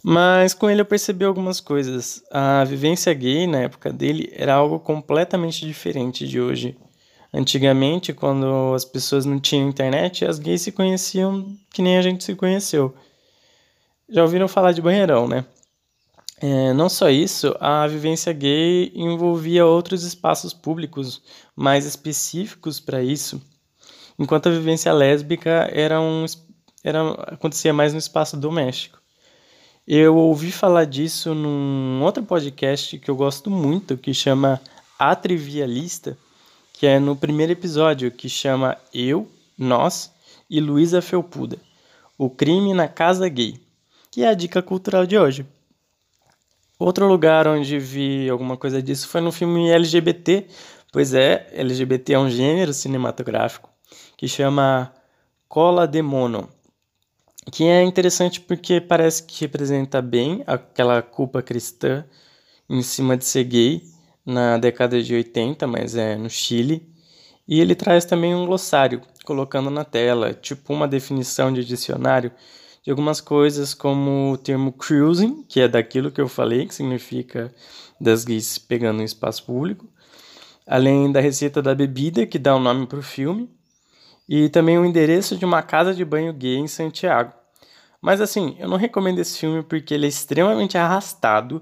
Mas 0.03 0.55
com 0.55 0.67
ele 0.67 0.81
eu 0.81 0.85
percebi 0.85 1.25
algumas 1.25 1.59
coisas. 1.59 2.23
A 2.31 2.63
vivência 2.63 3.13
gay 3.13 3.45
na 3.45 3.59
época 3.59 3.93
dele 3.93 4.31
era 4.33 4.55
algo 4.55 4.79
completamente 4.79 5.65
diferente 5.65 6.27
de 6.27 6.41
hoje. 6.41 6.75
Antigamente, 7.33 8.13
quando 8.13 8.73
as 8.75 8.83
pessoas 8.83 9.25
não 9.25 9.39
tinham 9.39 9.69
internet, 9.69 10.25
as 10.25 10.37
gays 10.37 10.61
se 10.61 10.71
conheciam 10.71 11.55
que 11.71 11.81
nem 11.81 11.97
a 11.97 12.01
gente 12.01 12.23
se 12.23 12.35
conheceu. 12.35 12.93
Já 14.09 14.23
ouviram 14.23 14.47
falar 14.47 14.73
de 14.73 14.81
banheirão, 14.81 15.27
né? 15.27 15.45
É, 16.41 16.73
não 16.73 16.89
só 16.89 17.09
isso, 17.09 17.55
a 17.59 17.85
vivência 17.87 18.33
gay 18.33 18.91
envolvia 18.95 19.65
outros 19.65 20.03
espaços 20.03 20.53
públicos 20.53 21.21
mais 21.55 21.85
específicos 21.85 22.79
para 22.79 23.03
isso, 23.03 23.39
enquanto 24.17 24.49
a 24.49 24.51
vivência 24.51 24.91
lésbica 24.91 25.69
era 25.71 26.01
um, 26.01 26.25
era, 26.83 27.11
acontecia 27.27 27.71
mais 27.71 27.93
no 27.93 27.99
espaço 27.99 28.35
doméstico. 28.35 28.99
Eu 29.87 30.17
ouvi 30.17 30.51
falar 30.51 30.85
disso 30.85 31.35
num 31.35 32.01
outro 32.03 32.23
podcast 32.23 32.97
que 32.97 33.09
eu 33.09 33.15
gosto 33.15 33.51
muito, 33.51 33.95
que 33.95 34.13
chama 34.13 34.59
A 34.97 35.15
Trivialista, 35.15 36.17
que 36.81 36.87
é 36.87 36.97
no 36.99 37.15
primeiro 37.15 37.51
episódio, 37.51 38.09
que 38.09 38.27
chama 38.27 38.75
Eu, 38.91 39.29
Nós 39.55 40.11
e 40.49 40.59
Luísa 40.59 40.99
Felpuda, 40.99 41.59
o 42.17 42.27
crime 42.27 42.73
na 42.73 42.87
casa 42.87 43.29
gay, 43.29 43.61
que 44.09 44.23
é 44.23 44.27
a 44.27 44.33
dica 44.33 44.63
cultural 44.63 45.05
de 45.05 45.15
hoje. 45.15 45.45
Outro 46.79 47.07
lugar 47.07 47.47
onde 47.47 47.77
vi 47.77 48.27
alguma 48.27 48.57
coisa 48.57 48.81
disso 48.81 49.07
foi 49.07 49.21
no 49.21 49.31
filme 49.31 49.69
LGBT, 49.69 50.47
pois 50.91 51.13
é, 51.13 51.47
LGBT 51.53 52.13
é 52.13 52.19
um 52.19 52.31
gênero 52.31 52.73
cinematográfico 52.73 53.69
que 54.17 54.27
chama 54.27 54.91
Cola 55.47 55.87
de 55.87 56.01
Mono. 56.01 56.49
que 57.51 57.65
é 57.65 57.83
interessante 57.83 58.41
porque 58.41 58.81
parece 58.81 59.21
que 59.21 59.41
representa 59.41 60.01
bem 60.01 60.43
aquela 60.47 60.99
culpa 61.03 61.43
cristã 61.43 62.03
em 62.67 62.81
cima 62.81 63.15
de 63.15 63.25
ser 63.25 63.43
gay 63.43 63.90
na 64.31 64.57
década 64.57 65.01
de 65.01 65.13
80, 65.13 65.67
mas 65.67 65.95
é 65.95 66.15
no 66.15 66.29
Chile. 66.29 66.89
E 67.47 67.59
ele 67.59 67.75
traz 67.75 68.05
também 68.05 68.33
um 68.33 68.45
glossário, 68.45 69.01
colocando 69.25 69.69
na 69.69 69.83
tela, 69.83 70.33
tipo 70.33 70.73
uma 70.73 70.87
definição 70.87 71.53
de 71.53 71.63
dicionário 71.65 72.31
de 72.83 72.89
algumas 72.89 73.21
coisas, 73.21 73.73
como 73.73 74.31
o 74.31 74.37
termo 74.37 74.71
cruising, 74.71 75.43
que 75.43 75.61
é 75.61 75.67
daquilo 75.67 76.11
que 76.11 76.19
eu 76.19 76.27
falei, 76.27 76.65
que 76.65 76.73
significa 76.73 77.53
das 77.99 78.25
gays 78.25 78.57
pegando 78.57 79.01
um 79.01 79.05
espaço 79.05 79.43
público, 79.45 79.87
além 80.65 81.11
da 81.11 81.19
receita 81.19 81.61
da 81.61 81.75
bebida, 81.75 82.25
que 82.25 82.39
dá 82.39 82.55
o 82.55 82.57
um 82.57 82.61
nome 82.61 82.87
para 82.87 82.97
o 82.97 83.03
filme, 83.03 83.49
e 84.27 84.49
também 84.49 84.79
o 84.79 84.85
endereço 84.85 85.37
de 85.37 85.45
uma 85.45 85.61
casa 85.61 85.93
de 85.93 86.03
banho 86.03 86.33
gay 86.33 86.55
em 86.55 86.67
Santiago. 86.67 87.33
Mas 88.01 88.19
assim, 88.19 88.55
eu 88.57 88.67
não 88.67 88.77
recomendo 88.77 89.19
esse 89.19 89.37
filme 89.37 89.61
porque 89.61 89.93
ele 89.93 90.07
é 90.07 90.09
extremamente 90.09 90.77
arrastado. 90.77 91.61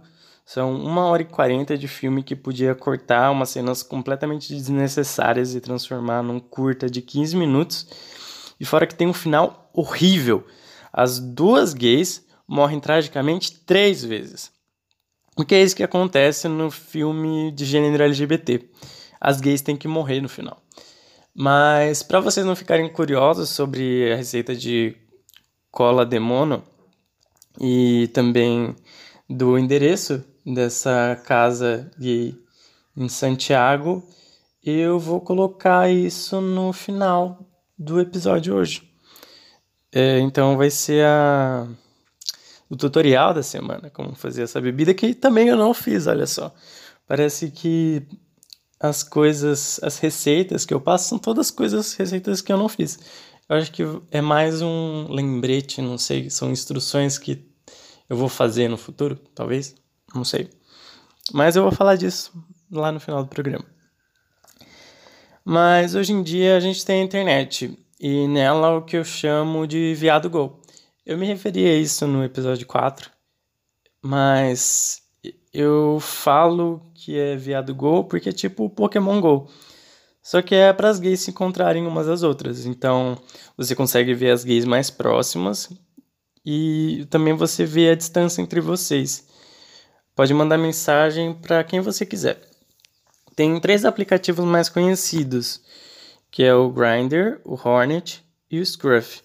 São 0.52 0.74
uma 0.74 1.06
hora 1.06 1.22
e 1.22 1.26
quarenta 1.26 1.78
de 1.78 1.88
filme 1.88 2.24
que 2.24 2.36
podia 2.36 2.74
cortar 2.74 3.30
umas 3.30 3.52
cenas 3.52 3.84
completamente 3.84 4.52
desnecessárias 4.52 5.54
e 5.54 5.62
transformar 5.62 6.24
num 6.24 6.40
curta 6.40 6.90
de 6.90 7.04
15 7.04 7.38
minutos. 7.38 7.88
E 8.60 8.66
fora 8.66 8.88
que 8.88 8.96
tem 8.96 9.08
um 9.08 9.14
final 9.14 9.70
horrível. 9.76 10.44
As 10.92 11.20
duas 11.20 11.76
gays 11.76 12.26
morrem 12.48 12.80
tragicamente 12.80 13.60
três 13.60 14.04
vezes. 14.04 14.52
O 15.38 15.46
que 15.46 15.54
é 15.54 15.62
isso 15.62 15.76
que 15.76 15.84
acontece 15.84 16.48
no 16.48 16.72
filme 16.72 17.52
de 17.52 17.64
gênero 17.64 18.04
LGBT. 18.04 18.68
As 19.22 19.40
gays 19.40 19.62
têm 19.62 19.78
que 19.78 19.88
morrer 19.88 20.20
no 20.20 20.28
final. 20.28 20.60
Mas 21.32 22.02
para 22.02 22.20
vocês 22.20 22.44
não 22.44 22.56
ficarem 22.56 22.92
curiosos 22.92 23.50
sobre 23.50 24.12
a 24.12 24.16
receita 24.16 24.56
de 24.56 24.98
cola 25.70 26.04
de 26.08 26.18
mono 26.18 26.64
e 27.62 28.10
também 28.16 28.76
do 29.30 29.56
endereço 29.56 30.26
dessa 30.46 31.22
casa 31.26 31.92
de, 31.98 32.36
em 32.96 33.08
Santiago, 33.10 34.04
eu 34.64 35.00
vou 35.00 35.22
colocar 35.22 35.90
isso 35.90 36.42
no 36.42 36.74
final 36.74 37.40
do 37.78 38.00
episódio 38.00 38.56
hoje. 38.56 38.84
É, 39.92 40.20
então 40.20 40.58
vai 40.58 40.70
ser 40.70 41.06
a, 41.06 41.68
o 42.70 42.76
tutorial 42.76 43.34
da 43.34 43.42
semana, 43.42 43.90
como 43.90 44.14
fazer 44.16 44.44
essa 44.44 44.62
bebida, 44.62 44.94
que 44.94 45.14
também 45.14 45.48
eu 45.48 45.58
não 45.58 45.74
fiz, 45.74 46.08
olha 46.08 46.28
só. 46.28 46.54
Parece 47.08 47.50
que 47.50 48.06
as 48.80 49.04
coisas, 49.04 49.80
as 49.84 49.98
receitas 49.98 50.66
que 50.66 50.74
eu 50.74 50.80
passo 50.80 51.10
são 51.10 51.18
todas 51.18 51.50
coisas, 51.52 51.94
receitas 51.96 52.42
que 52.42 52.52
eu 52.52 52.58
não 52.58 52.70
fiz. 52.70 53.00
Eu 53.50 53.56
acho 53.56 53.72
que 53.72 53.84
é 54.12 54.22
mais 54.22 54.62
um 54.62 55.12
lembrete, 55.12 55.82
não 55.82 55.98
sei, 55.98 56.30
são 56.30 56.52
instruções 56.52 57.18
que 57.18 57.44
eu 58.08 58.16
vou 58.16 58.30
fazer 58.30 58.68
no 58.68 58.78
futuro, 58.78 59.20
talvez, 59.34 59.76
não 60.14 60.24
sei. 60.24 60.50
Mas 61.34 61.56
eu 61.56 61.64
vou 61.64 61.72
falar 61.72 61.96
disso 61.96 62.32
lá 62.72 62.92
no 62.92 63.00
final 63.00 63.24
do 63.24 63.30
programa. 63.30 63.66
Mas 65.44 65.96
hoje 65.96 66.14
em 66.14 66.22
dia 66.22 66.58
a 66.58 66.60
gente 66.60 66.86
tem 66.86 67.02
a 67.02 67.06
internet 67.06 67.78
e 68.00 68.28
nela 68.28 68.78
o 68.78 68.82
que 68.84 68.98
eu 68.98 69.04
chamo 69.04 69.66
de 69.66 69.94
viado 69.96 70.30
gol. 70.30 70.62
Eu 71.06 71.18
me 71.18 71.26
referi 71.26 71.66
a 71.66 71.76
isso 71.76 72.06
no 72.06 72.24
episódio 72.24 72.68
4, 72.68 73.10
mas 74.02 75.02
eu 75.54 76.00
falo 76.00 76.92
que 76.94 77.18
é 77.18 77.36
viado 77.36 77.74
Go 77.74 78.04
porque 78.04 78.30
é 78.30 78.32
tipo 78.32 78.70
Pokémon 78.70 79.20
Go. 79.20 79.50
Só 80.22 80.42
que 80.42 80.54
é 80.54 80.72
para 80.72 80.90
as 80.90 81.00
gays 81.00 81.22
se 81.22 81.32
encontrarem 81.32 81.88
umas 81.88 82.08
às 82.08 82.22
outras. 82.22 82.66
Então 82.66 83.18
você 83.58 83.76
consegue 83.76 84.14
ver 84.14 84.32
as 84.32 84.44
gays 84.44 84.66
mais 84.66 84.90
próximas 84.90 85.70
e 86.46 87.08
também 87.10 87.34
você 87.34 87.66
vê 87.66 87.90
a 87.90 87.96
distância 87.96 88.42
entre 88.42 88.62
vocês. 88.62 89.28
Pode 90.20 90.34
mandar 90.34 90.58
mensagem 90.58 91.34
para 91.34 91.64
quem 91.64 91.80
você 91.80 92.06
quiser. 92.06 92.42
Tem 93.38 93.58
três 93.58 93.86
aplicativos 93.86 94.44
mais 94.44 94.68
conhecidos, 94.68 95.62
que 96.30 96.44
é 96.44 96.54
o 96.54 96.70
Grindr, 96.70 97.40
o 97.46 97.54
Hornet 97.54 98.22
e 98.52 98.60
o 98.60 98.66
Scruff. 98.66 99.22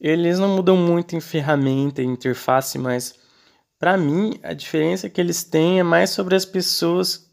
Eles 0.00 0.40
não 0.40 0.56
mudam 0.56 0.76
muito 0.76 1.14
em 1.14 1.20
ferramenta, 1.20 2.02
em 2.02 2.10
interface, 2.10 2.80
mas 2.80 3.14
para 3.78 3.96
mim, 3.96 4.40
a 4.42 4.52
diferença 4.54 5.08
que 5.08 5.20
eles 5.20 5.44
têm 5.44 5.78
é 5.78 5.84
mais 5.84 6.10
sobre 6.10 6.34
as 6.34 6.44
pessoas 6.44 7.30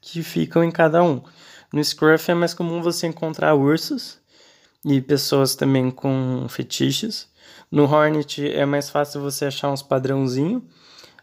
que 0.00 0.22
ficam 0.22 0.64
em 0.64 0.70
cada 0.70 1.02
um. 1.02 1.22
No 1.70 1.84
Scruff 1.84 2.30
é 2.30 2.34
mais 2.34 2.54
comum 2.54 2.80
você 2.80 3.06
encontrar 3.06 3.54
ursos 3.54 4.18
e 4.86 5.02
pessoas 5.02 5.54
também 5.54 5.90
com 5.90 6.46
fetiches. 6.48 7.28
No 7.70 7.84
Hornet 7.84 8.50
é 8.50 8.64
mais 8.64 8.88
fácil 8.88 9.20
você 9.20 9.44
achar 9.44 9.70
uns 9.70 9.82
padrãozinho. 9.82 10.66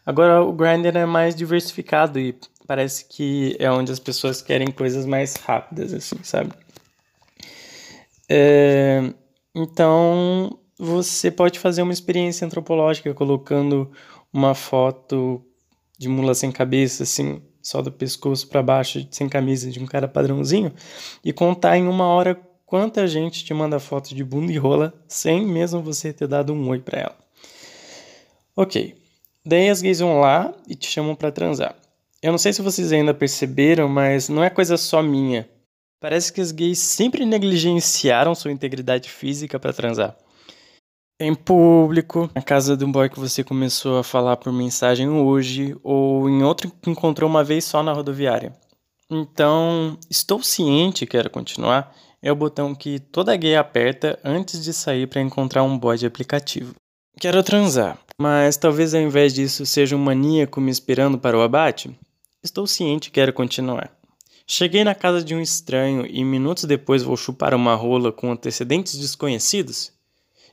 Agora 0.10 0.42
o 0.42 0.52
Grindr 0.52 0.98
é 0.98 1.06
mais 1.06 1.36
diversificado 1.36 2.20
e 2.20 2.36
parece 2.66 3.06
que 3.06 3.56
é 3.60 3.72
onde 3.72 3.92
as 3.92 4.00
pessoas 4.00 4.42
querem 4.42 4.72
coisas 4.72 5.06
mais 5.06 5.36
rápidas, 5.36 5.94
assim, 5.94 6.16
sabe? 6.24 6.52
É, 8.28 9.14
então 9.54 10.58
você 10.80 11.30
pode 11.30 11.60
fazer 11.60 11.84
uma 11.84 11.94
experiência 11.94 12.44
antropológica 12.44 13.14
colocando 13.14 13.92
uma 14.34 14.56
foto 14.56 15.46
de 15.96 16.10
mula 16.10 16.34
sem 16.34 16.52
cabeça, 16.52 17.04
assim, 17.04 17.44
só 17.62 17.80
do 17.80 17.92
pescoço 17.92 18.48
para 18.48 18.64
baixo, 18.64 19.08
sem 19.12 19.30
camisa, 19.30 19.70
de 19.70 19.80
um 19.80 19.86
cara 19.86 20.08
padrãozinho, 20.08 20.74
e 21.24 21.32
contar 21.32 21.78
em 21.78 21.88
uma 21.88 22.08
hora 22.08 22.34
quanta 22.66 23.06
gente 23.06 23.46
te 23.46 23.54
manda 23.54 23.80
foto 23.80 24.16
de 24.16 24.24
bunda 24.24 24.52
e 24.52 24.58
rola 24.58 24.92
sem 25.08 25.46
mesmo 25.46 25.84
você 25.84 26.12
ter 26.12 26.28
dado 26.28 26.52
um 26.52 26.68
oi 26.70 26.80
para 26.80 27.00
ela. 27.00 27.18
Ok. 28.56 28.99
Daí 29.50 29.70
as 29.70 29.82
gays 29.82 30.00
vão 30.00 30.20
lá 30.20 30.54
e 30.68 30.76
te 30.76 30.88
chamam 30.88 31.16
para 31.16 31.32
transar. 31.32 31.76
Eu 32.22 32.32
não 32.32 32.38
sei 32.38 32.54
se 32.54 32.62
vocês 32.62 32.92
ainda 32.92 33.14
perceberam, 33.14 33.90
mas 33.90 34.30
não 34.30 34.44
é 34.44 34.50
coisa 34.50 34.78
só 34.78 35.02
minha. 35.02 35.50
Parece 36.00 36.32
que 36.32 36.40
as 36.40 36.52
gays 36.52 36.78
sempre 36.78 37.26
negligenciaram 37.26 38.36
sua 38.36 38.52
integridade 38.52 39.10
física 39.10 39.60
para 39.60 39.74
transar 39.74 40.16
em 41.20 41.36
público, 41.36 42.30
na 42.34 42.42
casa 42.42 42.78
de 42.78 42.86
um 42.86 42.92
boy 42.92 43.10
que 43.10 43.20
você 43.20 43.44
começou 43.44 43.98
a 43.98 44.04
falar 44.04 44.38
por 44.38 44.54
mensagem 44.54 45.10
hoje, 45.10 45.76
ou 45.84 46.30
em 46.30 46.44
outro 46.44 46.72
que 46.82 46.90
encontrou 46.90 47.30
uma 47.30 47.44
vez 47.44 47.66
só 47.66 47.84
na 47.84 47.92
rodoviária. 47.92 48.54
Então, 49.12 49.98
estou 50.10 50.42
ciente, 50.42 51.06
quero 51.06 51.30
continuar, 51.30 51.94
é 52.22 52.32
o 52.32 52.36
botão 52.36 52.74
que 52.74 53.00
toda 53.00 53.36
gay 53.36 53.56
aperta 53.56 54.18
antes 54.24 54.64
de 54.64 54.72
sair 54.72 55.08
para 55.08 55.20
encontrar 55.20 55.64
um 55.64 55.78
boy 55.78 55.98
de 55.98 56.06
aplicativo. 56.06 56.76
Quero 57.20 57.44
transar, 57.44 58.00
mas 58.20 58.58
talvez 58.58 58.94
ao 58.94 59.00
invés 59.00 59.34
disso 59.34 59.66
seja 59.66 59.96
um 59.96 60.00
maníaco 60.00 60.60
me 60.60 60.70
esperando 60.70 61.18
para 61.18 61.38
o 61.38 61.42
abate? 61.42 61.98
Estou 62.44 62.68
ciente, 62.68 63.10
quero 63.10 63.32
continuar. 63.32 63.90
Cheguei 64.46 64.84
na 64.84 64.94
casa 64.94 65.24
de 65.24 65.34
um 65.34 65.40
estranho 65.40 66.06
e 66.06 66.22
minutos 66.26 66.66
depois 66.66 67.02
vou 67.02 67.16
chupar 67.16 67.54
uma 67.54 67.76
rola 67.76 68.12
com 68.12 68.30
antecedentes 68.30 68.98
desconhecidos? 68.98 69.94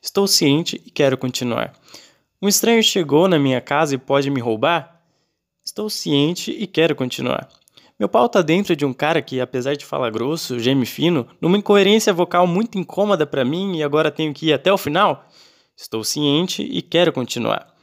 Estou 0.01 0.29
ciente 0.29 0.81
e 0.87 0.93
quero 0.93 1.19
continuar. 1.19 1.73
Um 2.41 2.47
estranho 2.47 2.83
chegou 2.85 3.27
na 3.27 3.39
minha 3.39 3.61
casa 3.61 3.97
e 3.97 3.99
pode 3.99 4.31
me 4.31 4.41
roubar? 4.41 5.03
Estou 5.65 5.91
ciente 5.91 6.53
e 6.53 6.69
quero 6.69 6.95
continuar. 6.95 7.49
Meu 7.99 8.09
pau 8.09 8.29
tá 8.29 8.43
dentro 8.43 8.77
de 8.77 8.85
um 8.85 8.93
cara 8.93 9.21
que, 9.21 9.41
apesar 9.41 9.75
de 9.75 9.85
falar 9.85 10.11
grosso, 10.11 10.61
geme 10.61 10.87
fino, 10.87 11.27
numa 11.41 11.59
incoerência 11.59 12.13
vocal 12.13 12.47
muito 12.47 12.79
incômoda 12.79 13.27
para 13.27 13.45
mim 13.45 13.79
e 13.79 13.83
agora 13.83 14.13
tenho 14.13 14.33
que 14.33 14.47
ir 14.47 14.53
até 14.53 14.73
o 14.73 14.79
final? 14.79 15.27
Estou 15.77 16.03
ciente 16.03 16.63
e 16.63 16.81
quero 16.81 17.13
continuar. 17.13 17.75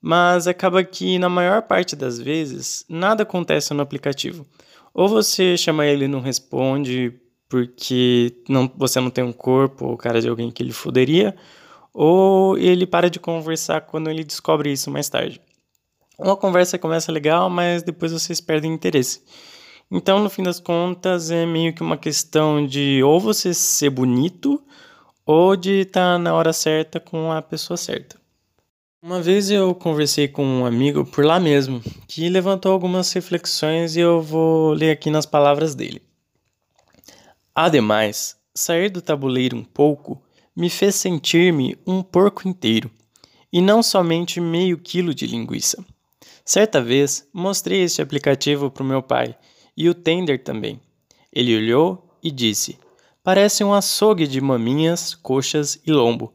Mas 0.00 0.46
acaba 0.46 0.84
que, 0.84 1.18
na 1.18 1.28
maior 1.28 1.62
parte 1.62 1.96
das 1.96 2.18
vezes, 2.18 2.84
nada 2.88 3.22
acontece 3.22 3.72
no 3.72 3.82
aplicativo. 3.82 4.46
Ou 4.92 5.08
você 5.08 5.56
chama 5.56 5.86
ele 5.86 6.04
e 6.04 6.08
não 6.08 6.20
responde 6.20 7.14
porque 7.48 8.42
não, 8.48 8.70
você 8.76 9.00
não 9.00 9.10
tem 9.10 9.22
um 9.24 9.32
corpo 9.32 9.86
ou 9.86 9.96
cara 9.96 10.20
de 10.20 10.28
alguém 10.28 10.50
que 10.50 10.62
ele 10.62 10.72
foderia, 10.72 11.36
ou 11.92 12.56
ele 12.56 12.86
para 12.86 13.10
de 13.10 13.20
conversar 13.20 13.82
quando 13.82 14.08
ele 14.08 14.24
descobre 14.24 14.72
isso 14.72 14.90
mais 14.90 15.08
tarde. 15.08 15.40
Uma 16.18 16.36
conversa 16.36 16.78
começa 16.78 17.12
legal, 17.12 17.50
mas 17.50 17.82
depois 17.82 18.12
vocês 18.12 18.40
perdem 18.40 18.72
interesse. 18.72 19.22
Então, 19.90 20.22
no 20.22 20.30
fim 20.30 20.42
das 20.42 20.60
contas, 20.60 21.30
é 21.30 21.44
meio 21.44 21.74
que 21.74 21.82
uma 21.82 21.98
questão 21.98 22.66
de 22.66 23.02
ou 23.02 23.20
você 23.20 23.52
ser 23.52 23.90
bonito 23.90 24.62
ou 25.24 25.56
de 25.56 25.80
estar 25.80 26.14
tá 26.14 26.18
na 26.18 26.34
hora 26.34 26.52
certa 26.52 26.98
com 26.98 27.30
a 27.32 27.40
pessoa 27.40 27.76
certa. 27.76 28.20
Uma 29.02 29.20
vez 29.20 29.50
eu 29.50 29.74
conversei 29.74 30.28
com 30.28 30.44
um 30.44 30.64
amigo 30.64 31.04
por 31.04 31.24
lá 31.24 31.40
mesmo, 31.40 31.82
que 32.06 32.28
levantou 32.28 32.72
algumas 32.72 33.12
reflexões 33.12 33.96
e 33.96 34.00
eu 34.00 34.22
vou 34.22 34.72
ler 34.72 34.92
aqui 34.92 35.10
nas 35.10 35.26
palavras 35.26 35.74
dele. 35.74 36.00
Ademais, 37.54 38.36
sair 38.54 38.90
do 38.90 39.02
tabuleiro 39.02 39.56
um 39.56 39.64
pouco 39.64 40.22
me 40.54 40.70
fez 40.70 40.94
sentir-me 40.94 41.76
um 41.86 42.02
porco 42.02 42.46
inteiro, 42.46 42.90
e 43.52 43.60
não 43.60 43.82
somente 43.82 44.40
meio 44.40 44.78
quilo 44.78 45.14
de 45.14 45.26
linguiça. 45.26 45.84
Certa 46.44 46.80
vez 46.80 47.28
mostrei 47.32 47.82
este 47.82 48.00
aplicativo 48.00 48.70
para 48.70 48.82
o 48.82 48.86
meu 48.86 49.02
pai 49.02 49.36
e 49.76 49.88
o 49.88 49.94
tender 49.94 50.42
também. 50.42 50.80
Ele 51.32 51.56
olhou 51.56 52.16
e 52.22 52.30
disse: 52.30 52.78
Parece 53.24 53.62
um 53.62 53.72
açougue 53.72 54.26
de 54.26 54.40
maminhas, 54.40 55.14
coxas 55.14 55.80
e 55.86 55.92
lombo. 55.92 56.32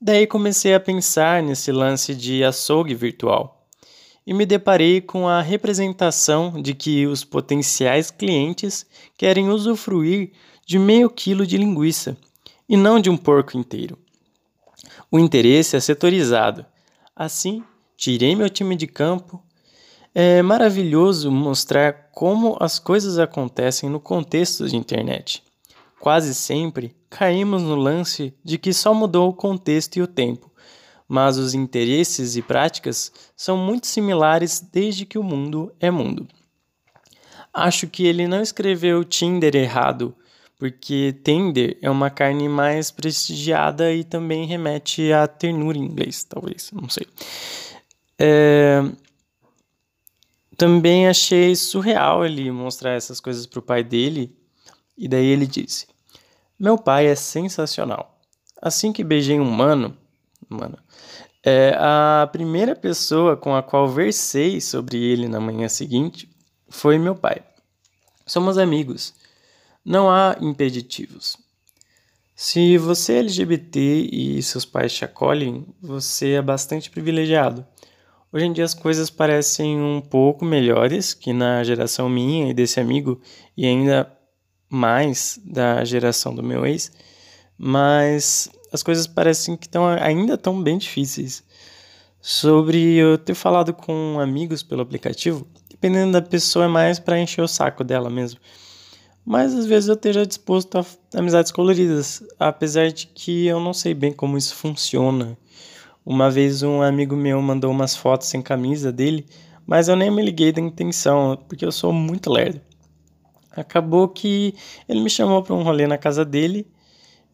Daí 0.00 0.26
comecei 0.26 0.72
a 0.72 0.80
pensar 0.80 1.42
nesse 1.42 1.70
lance 1.70 2.14
de 2.14 2.42
açougue 2.42 2.94
virtual 2.94 3.66
e 4.26 4.32
me 4.32 4.46
deparei 4.46 5.02
com 5.02 5.28
a 5.28 5.42
representação 5.42 6.62
de 6.62 6.74
que 6.74 7.06
os 7.06 7.24
potenciais 7.24 8.10
clientes 8.10 8.86
querem 9.18 9.50
usufruir 9.50 10.32
de 10.66 10.78
meio 10.78 11.10
quilo 11.10 11.46
de 11.46 11.58
linguiça 11.58 12.16
e 12.66 12.74
não 12.74 12.98
de 13.00 13.10
um 13.10 13.16
porco 13.16 13.58
inteiro. 13.58 13.98
O 15.10 15.18
interesse 15.18 15.76
é 15.76 15.80
setorizado. 15.80 16.64
Assim, 17.14 17.62
tirei 17.98 18.34
meu 18.34 18.48
time 18.48 18.76
de 18.76 18.86
campo. 18.86 19.42
É 20.14 20.40
maravilhoso 20.40 21.30
mostrar 21.30 22.10
como 22.12 22.56
as 22.60 22.78
coisas 22.78 23.18
acontecem 23.18 23.90
no 23.90 24.00
contexto 24.00 24.66
de 24.66 24.76
internet. 24.76 25.42
Quase 26.00 26.34
sempre 26.34 26.94
caímos 27.10 27.62
no 27.62 27.74
lance 27.74 28.34
de 28.44 28.58
que 28.58 28.72
só 28.72 28.94
mudou 28.94 29.30
o 29.30 29.34
contexto 29.34 29.96
e 29.96 30.02
o 30.02 30.06
tempo, 30.06 30.50
mas 31.08 31.38
os 31.38 31.54
interesses 31.54 32.36
e 32.36 32.42
práticas 32.42 33.12
são 33.36 33.56
muito 33.56 33.86
similares 33.86 34.60
desde 34.60 35.06
que 35.06 35.18
o 35.18 35.22
mundo 35.22 35.72
é 35.80 35.90
mundo. 35.90 36.26
Acho 37.52 37.88
que 37.88 38.06
ele 38.06 38.28
não 38.28 38.40
escreveu 38.40 39.02
Tinder 39.04 39.56
errado, 39.56 40.14
porque 40.58 41.16
tender 41.24 41.78
é 41.80 41.88
uma 41.88 42.10
carne 42.10 42.48
mais 42.48 42.90
prestigiada 42.90 43.92
e 43.92 44.04
também 44.04 44.46
remete 44.46 45.12
à 45.12 45.26
ternura 45.26 45.78
em 45.78 45.84
inglês, 45.84 46.24
talvez, 46.24 46.70
não 46.72 46.88
sei. 46.88 47.06
É... 48.18 48.82
Também 50.56 51.06
achei 51.06 51.54
surreal 51.54 52.26
ele 52.26 52.50
mostrar 52.50 52.92
essas 52.92 53.20
coisas 53.20 53.46
para 53.46 53.60
o 53.60 53.62
pai 53.62 53.84
dele, 53.84 54.36
e 54.98 55.08
daí 55.08 55.26
ele 55.26 55.46
disse: 55.46 55.86
Meu 56.58 56.76
pai 56.76 57.06
é 57.06 57.14
sensacional. 57.14 58.18
Assim 58.60 58.92
que 58.92 59.04
beijei 59.04 59.38
um 59.38 59.50
mano, 59.50 59.96
mano, 60.48 60.76
é, 61.44 61.76
a 61.78 62.28
primeira 62.32 62.74
pessoa 62.74 63.36
com 63.36 63.54
a 63.54 63.62
qual 63.62 63.88
versei 63.88 64.60
sobre 64.60 64.98
ele 64.98 65.28
na 65.28 65.38
manhã 65.38 65.68
seguinte 65.68 66.28
foi 66.68 66.98
meu 66.98 67.14
pai. 67.14 67.42
Somos 68.26 68.58
amigos 68.58 69.14
não 69.88 70.10
há 70.10 70.36
impeditivos. 70.38 71.34
Se 72.36 72.76
você 72.76 73.14
é 73.14 73.18
LGBT 73.20 73.80
e 74.12 74.42
seus 74.42 74.66
pais 74.66 74.92
te 74.92 75.02
acolhem, 75.02 75.66
você 75.80 76.32
é 76.32 76.42
bastante 76.42 76.90
privilegiado. 76.90 77.66
Hoje 78.30 78.44
em 78.44 78.52
dia 78.52 78.66
as 78.66 78.74
coisas 78.74 79.08
parecem 79.08 79.80
um 79.80 80.02
pouco 80.02 80.44
melhores 80.44 81.14
que 81.14 81.32
na 81.32 81.64
geração 81.64 82.06
minha 82.06 82.50
e 82.50 82.54
desse 82.54 82.78
amigo, 82.78 83.18
e 83.56 83.64
ainda 83.66 84.12
mais 84.68 85.40
da 85.44 85.84
geração 85.84 86.34
do 86.34 86.42
meu 86.42 86.66
ex, 86.66 86.92
mas 87.56 88.48
as 88.72 88.82
coisas 88.82 89.06
parecem 89.06 89.56
que 89.56 89.66
estão 89.66 89.86
ainda 89.86 90.36
tão 90.36 90.62
bem 90.62 90.78
difíceis. 90.78 91.42
Sobre 92.20 92.94
eu 92.94 93.16
ter 93.16 93.34
falado 93.34 93.72
com 93.72 94.18
amigos 94.20 94.62
pelo 94.62 94.82
aplicativo, 94.82 95.46
dependendo 95.70 96.12
da 96.12 96.22
pessoa 96.22 96.64
é 96.64 96.68
mais 96.68 96.98
para 96.98 97.20
encher 97.20 97.42
o 97.42 97.48
saco 97.48 97.84
dela 97.84 98.10
mesmo 98.10 98.38
mas 99.28 99.54
às 99.54 99.66
vezes 99.66 99.90
eu 99.90 99.94
esteja 99.94 100.24
disposto 100.24 100.78
a 100.78 100.84
amizades 101.12 101.52
coloridas, 101.52 102.22
apesar 102.40 102.90
de 102.90 103.06
que 103.08 103.46
eu 103.46 103.60
não 103.60 103.74
sei 103.74 103.92
bem 103.92 104.10
como 104.10 104.38
isso 104.38 104.54
funciona. 104.54 105.36
Uma 106.02 106.30
vez 106.30 106.62
um 106.62 106.80
amigo 106.80 107.14
meu 107.14 107.42
mandou 107.42 107.70
umas 107.70 107.94
fotos 107.94 108.26
sem 108.26 108.40
camisa 108.40 108.90
dele, 108.90 109.26
mas 109.66 109.86
eu 109.86 109.96
nem 109.96 110.10
me 110.10 110.22
liguei 110.22 110.50
da 110.50 110.62
intenção, 110.62 111.38
porque 111.46 111.62
eu 111.62 111.70
sou 111.70 111.92
muito 111.92 112.30
lerdo. 112.30 112.58
Acabou 113.58 114.08
que 114.08 114.54
ele 114.88 115.00
me 115.00 115.10
chamou 115.10 115.42
para 115.42 115.54
um 115.54 115.62
rolê 115.62 115.86
na 115.86 115.98
casa 115.98 116.24
dele 116.24 116.66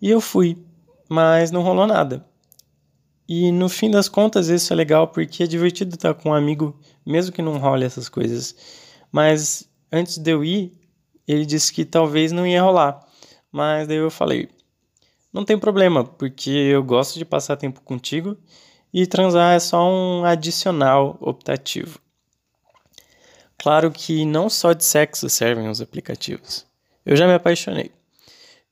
e 0.00 0.10
eu 0.10 0.20
fui, 0.20 0.56
mas 1.08 1.50
não 1.50 1.62
rolou 1.62 1.86
nada. 1.86 2.24
E 3.28 3.50
no 3.50 3.68
fim 3.68 3.90
das 3.90 4.08
contas 4.08 4.48
isso 4.48 4.72
é 4.72 4.76
legal 4.76 5.08
porque 5.08 5.42
é 5.42 5.46
divertido 5.46 5.94
estar 5.94 6.14
com 6.14 6.30
um 6.30 6.34
amigo, 6.34 6.78
mesmo 7.06 7.32
que 7.32 7.40
não 7.40 7.58
role 7.58 7.84
essas 7.84 8.08
coisas. 8.08 8.54
Mas 9.10 9.68
antes 9.90 10.18
de 10.18 10.30
eu 10.30 10.44
ir, 10.44 10.72
ele 11.26 11.46
disse 11.46 11.72
que 11.72 11.84
talvez 11.84 12.32
não 12.32 12.46
ia 12.46 12.62
rolar. 12.62 13.00
Mas 13.50 13.88
daí 13.88 13.96
eu 13.96 14.10
falei: 14.10 14.48
não 15.32 15.44
tem 15.44 15.58
problema, 15.58 16.04
porque 16.04 16.50
eu 16.50 16.82
gosto 16.82 17.18
de 17.18 17.24
passar 17.24 17.56
tempo 17.56 17.80
contigo 17.80 18.36
e 18.92 19.06
transar 19.06 19.54
é 19.54 19.58
só 19.58 19.88
um 19.88 20.24
adicional 20.24 21.16
optativo. 21.20 21.98
Claro 23.64 23.90
que 23.90 24.26
não 24.26 24.50
só 24.50 24.74
de 24.74 24.84
sexo 24.84 25.30
servem 25.30 25.70
os 25.70 25.80
aplicativos. 25.80 26.66
Eu 27.02 27.16
já 27.16 27.26
me 27.26 27.32
apaixonei. 27.32 27.90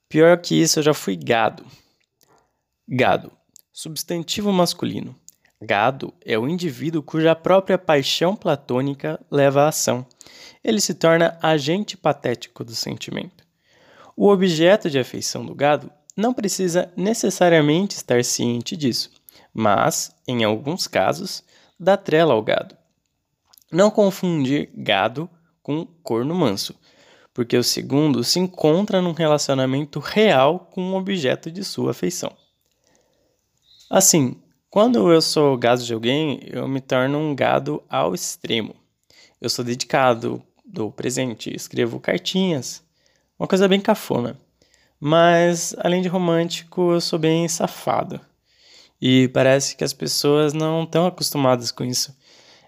Pior 0.06 0.36
que 0.36 0.54
isso, 0.54 0.80
eu 0.80 0.82
já 0.82 0.92
fui 0.92 1.16
gado. 1.16 1.64
Gado, 2.86 3.32
substantivo 3.72 4.52
masculino. 4.52 5.16
Gado 5.62 6.12
é 6.22 6.38
o 6.38 6.46
indivíduo 6.46 7.02
cuja 7.02 7.34
própria 7.34 7.78
paixão 7.78 8.36
platônica 8.36 9.18
leva 9.30 9.62
à 9.62 9.68
ação 9.68 10.06
ele 10.62 10.78
se 10.78 10.92
torna 10.92 11.38
agente 11.40 11.96
patético 11.96 12.62
do 12.62 12.74
sentimento. 12.74 13.46
O 14.14 14.28
objeto 14.28 14.90
de 14.90 14.98
afeição 14.98 15.42
do 15.42 15.54
gado 15.54 15.90
não 16.14 16.34
precisa 16.34 16.92
necessariamente 16.94 17.96
estar 17.96 18.22
ciente 18.22 18.76
disso, 18.76 19.10
mas, 19.54 20.14
em 20.28 20.44
alguns 20.44 20.86
casos, 20.86 21.42
dá 21.80 21.96
trela 21.96 22.34
ao 22.34 22.42
gado. 22.42 22.81
Não 23.72 23.90
confundir 23.90 24.70
gado 24.74 25.30
com 25.62 25.86
corno 26.02 26.34
manso, 26.34 26.74
porque 27.32 27.56
o 27.56 27.64
segundo 27.64 28.22
se 28.22 28.38
encontra 28.38 29.00
num 29.00 29.12
relacionamento 29.12 29.98
real 29.98 30.68
com 30.70 30.92
o 30.92 30.96
objeto 30.96 31.50
de 31.50 31.64
sua 31.64 31.92
afeição. 31.92 32.30
Assim, 33.88 34.36
quando 34.68 35.10
eu 35.10 35.22
sou 35.22 35.56
gado 35.56 35.82
de 35.82 35.94
alguém, 35.94 36.40
eu 36.44 36.68
me 36.68 36.82
torno 36.82 37.18
um 37.18 37.34
gado 37.34 37.82
ao 37.88 38.14
extremo. 38.14 38.74
Eu 39.40 39.48
sou 39.48 39.64
dedicado, 39.64 40.42
dou 40.64 40.92
presente, 40.92 41.54
escrevo 41.54 41.98
cartinhas. 41.98 42.82
Uma 43.38 43.48
coisa 43.48 43.66
bem 43.66 43.80
cafona. 43.80 44.38
Mas, 45.00 45.74
além 45.78 46.02
de 46.02 46.08
romântico, 46.08 46.92
eu 46.92 47.00
sou 47.00 47.18
bem 47.18 47.48
safado. 47.48 48.20
E 49.00 49.28
parece 49.28 49.74
que 49.76 49.82
as 49.82 49.92
pessoas 49.92 50.52
não 50.52 50.84
estão 50.84 51.06
acostumadas 51.06 51.72
com 51.72 51.84
isso. 51.84 52.14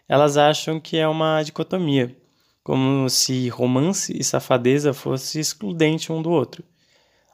Elas 0.09 0.37
acham 0.37 0.79
que 0.79 0.97
é 0.97 1.09
uma 1.09 1.43
dicotomia, 1.43 2.17
como 2.63 3.09
se 3.09 3.49
romance 3.49 4.13
e 4.17 4.23
safadeza 4.23 4.93
fosse 4.93 5.41
excludente 5.41 6.13
um 6.13 6.21
do 6.21 6.31
outro. 6.31 6.65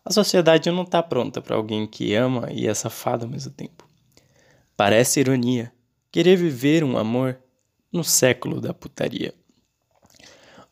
A 0.05 0.13
sociedade 0.13 0.71
não 0.71 0.83
está 0.83 1.03
pronta 1.03 1.43
para 1.43 1.57
alguém 1.57 1.87
que 1.87 2.15
ama 2.15 2.49
e 2.51 2.67
é 2.67 2.75
safado 2.75 3.25
ao 3.25 3.31
mesmo 3.31 3.53
tempo. 3.53 3.87
Parece 4.77 5.21
ironia 5.21 5.73
querer 6.11 6.37
viver 6.37 6.83
um 6.83 6.97
amor 6.97 7.39
no 7.93 8.03
século 8.03 8.61
da 8.61 8.73
putaria. 8.73 9.35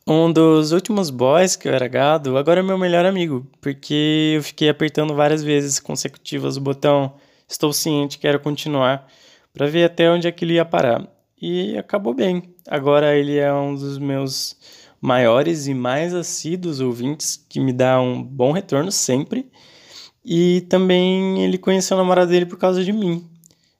Um 0.07 0.31
dos 0.31 0.71
últimos 0.71 1.09
boys 1.09 1.55
que 1.55 1.67
eu 1.67 1.73
era 1.73 1.87
gado, 1.87 2.37
agora 2.37 2.61
é 2.61 2.63
meu 2.63 2.77
melhor 2.77 3.05
amigo, 3.05 3.45
porque 3.61 4.33
eu 4.35 4.43
fiquei 4.43 4.67
apertando 4.69 5.13
várias 5.13 5.43
vezes 5.43 5.79
consecutivas 5.79 6.57
o 6.57 6.61
botão 6.61 7.13
Estou 7.49 7.73
ciente, 7.73 8.19
quero 8.19 8.39
continuar, 8.39 9.07
para 9.51 9.65
ver 9.65 9.83
até 9.85 10.07
onde 10.09 10.27
aquilo 10.27 10.51
ia 10.51 10.63
parar. 10.63 11.07
E 11.41 11.77
acabou 11.77 12.13
bem. 12.13 12.53
Agora 12.67 13.15
ele 13.15 13.37
é 13.37 13.53
um 13.53 13.73
dos 13.73 13.97
meus 13.97 14.57
maiores 15.01 15.67
e 15.67 15.73
mais 15.73 16.13
assíduos 16.13 16.81
ouvintes, 16.81 17.43
que 17.47 17.59
me 17.59 17.71
dá 17.71 18.01
um 18.01 18.21
bom 18.21 18.51
retorno 18.51 18.91
sempre. 18.91 19.49
E 20.23 20.61
também 20.69 21.41
ele 21.43 21.57
conheceu 21.57 21.95
a 21.95 22.01
namorada 22.01 22.29
dele 22.29 22.45
por 22.45 22.57
causa 22.57 22.83
de 22.83 22.91
mim. 22.91 23.25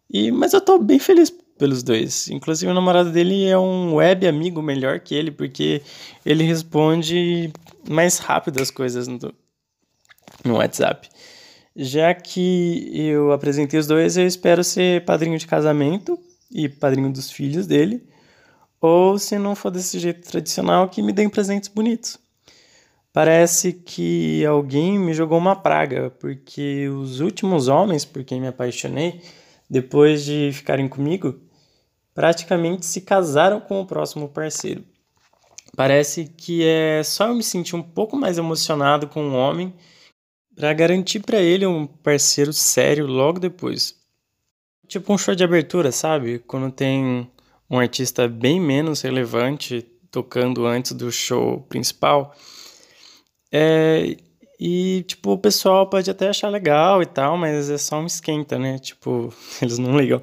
E, 0.10 0.32
mas 0.32 0.54
eu 0.54 0.62
tô 0.62 0.80
bem 0.80 1.00
feliz 1.00 1.30
pelos 1.58 1.84
dois. 1.84 2.30
Inclusive, 2.30 2.72
o 2.72 2.74
namorado 2.74 3.12
dele 3.12 3.46
é 3.46 3.58
um 3.58 3.96
web 3.96 4.26
amigo 4.26 4.62
melhor 4.62 5.02
que 5.02 5.14
ele, 5.14 5.30
porque 5.30 5.82
ele 6.26 6.44
responde 6.46 7.52
mais 7.88 8.18
rápido 8.20 8.62
as 8.62 8.72
coisas 8.72 9.08
no, 9.08 9.20
no 10.46 10.56
WhatsApp. 10.56 11.10
Já 11.76 12.14
que 12.14 12.90
eu 12.94 13.34
apresentei 13.34 13.80
os 13.80 13.86
dois, 13.86 14.16
eu 14.16 14.26
espero 14.26 14.64
ser 14.64 15.04
padrinho 15.04 15.38
de 15.38 15.46
casamento 15.46 16.18
e 16.52 16.68
padrinho 16.68 17.12
dos 17.12 17.32
filhos 17.32 17.68
dele. 17.68 18.08
Ou, 18.82 19.20
se 19.20 19.38
não 19.38 19.56
for 19.56 19.72
desse 19.72 20.00
jeito 20.00 20.28
tradicional, 20.28 20.90
que 20.90 21.02
me 21.02 21.12
deem 21.12 21.30
presentes 21.30 21.68
bonitos. 21.68 22.18
Parece 23.12 23.74
que 23.74 24.46
alguém 24.46 24.98
me 24.98 25.14
jogou 25.14 25.38
uma 25.38 25.56
praga, 25.56 26.12
porque 26.20 26.88
os 26.88 27.20
últimos 27.20 27.68
homens 27.68 28.06
por 28.06 28.24
quem 28.24 28.40
me 28.40 28.48
apaixonei, 28.48 29.22
depois 29.70 30.24
de 30.24 30.52
ficarem 30.54 30.88
comigo, 30.88 31.40
praticamente 32.14 32.86
se 32.86 33.02
casaram 33.02 33.60
com 33.60 33.82
o 33.82 33.86
próximo 33.86 34.30
parceiro. 34.30 34.84
Parece 35.76 36.26
que 36.26 36.64
é 36.64 37.02
só 37.04 37.28
eu 37.28 37.36
me 37.36 37.44
sentir 37.44 37.76
um 37.76 37.84
pouco 37.84 38.16
mais 38.16 38.38
emocionado 38.38 39.08
com 39.08 39.24
um 39.24 39.36
homem 39.36 39.74
para 40.56 40.74
garantir 40.74 41.20
para 41.20 41.40
ele 41.42 41.66
um 41.66 41.88
parceiro 41.88 42.54
sério 42.54 43.08
logo 43.08 43.40
depois. 43.40 43.99
Tipo 44.90 45.14
um 45.14 45.18
show 45.18 45.36
de 45.36 45.44
abertura, 45.44 45.92
sabe? 45.92 46.40
Quando 46.40 46.72
tem 46.72 47.30
um 47.70 47.80
artista 47.80 48.28
bem 48.28 48.60
menos 48.60 49.02
relevante 49.02 49.86
tocando 50.12 50.66
antes 50.66 50.92
do 50.94 51.12
show 51.12 51.62
principal. 51.70 52.36
É, 53.52 54.18
E, 54.60 55.04
tipo, 55.08 55.32
o 55.32 55.38
pessoal 55.38 55.88
pode 55.90 56.12
até 56.12 56.28
achar 56.28 56.50
legal 56.50 57.02
e 57.02 57.06
tal, 57.06 57.38
mas 57.38 57.70
é 57.70 57.78
só 57.78 58.00
um 58.02 58.06
esquenta, 58.06 58.60
né? 58.60 58.78
Tipo, 58.80 59.34
eles 59.62 59.78
não 59.78 59.98
ligam. 59.98 60.22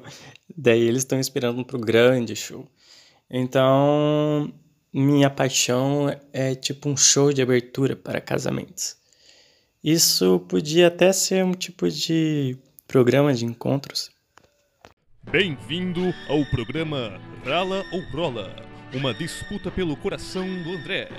Daí 0.55 0.81
eles 0.81 0.99
estão 1.03 1.19
esperando 1.19 1.65
pro 1.65 1.79
grande 1.79 2.35
show. 2.35 2.67
Então, 3.29 4.53
minha 4.93 5.29
paixão 5.29 6.15
é 6.33 6.55
tipo 6.55 6.89
um 6.89 6.97
show 6.97 7.33
de 7.33 7.41
abertura 7.41 7.95
para 7.95 8.21
casamentos. 8.21 8.97
Isso 9.83 10.39
podia 10.49 10.87
até 10.87 11.11
ser 11.13 11.43
um 11.45 11.53
tipo 11.53 11.89
de 11.89 12.57
programa 12.87 13.33
de 13.33 13.45
encontros. 13.45 14.11
Bem-vindo 15.29 16.13
ao 16.29 16.45
programa 16.45 17.19
Rala 17.45 17.83
ou 17.91 17.99
Rola, 18.13 18.55
uma 18.93 19.13
disputa 19.13 19.69
pelo 19.69 19.97
coração 19.97 20.45
do 20.63 20.71
André. 20.71 21.09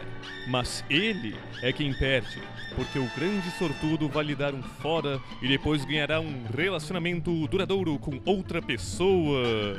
Mas 0.49 0.83
ele 0.89 1.37
é 1.63 1.71
quem 1.75 1.93
perde, 1.93 2.41
porque 2.75 2.99
o 2.99 3.07
grande 3.15 3.51
sortudo 3.59 4.09
vai 4.09 4.25
lhe 4.25 4.35
dar 4.35 4.55
um 4.55 4.63
fora 4.63 5.21
e 5.43 5.49
depois 5.49 5.85
ganhará 5.85 6.23
um 6.23 6.45
relacionamento 6.57 7.47
duradouro 7.49 7.99
com 7.99 8.19
outra 8.25 8.63
pessoa. 8.63 9.77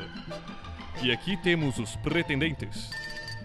E 1.02 1.12
aqui 1.12 1.36
temos 1.36 1.80
os 1.80 1.96
pretendentes. 1.96 2.92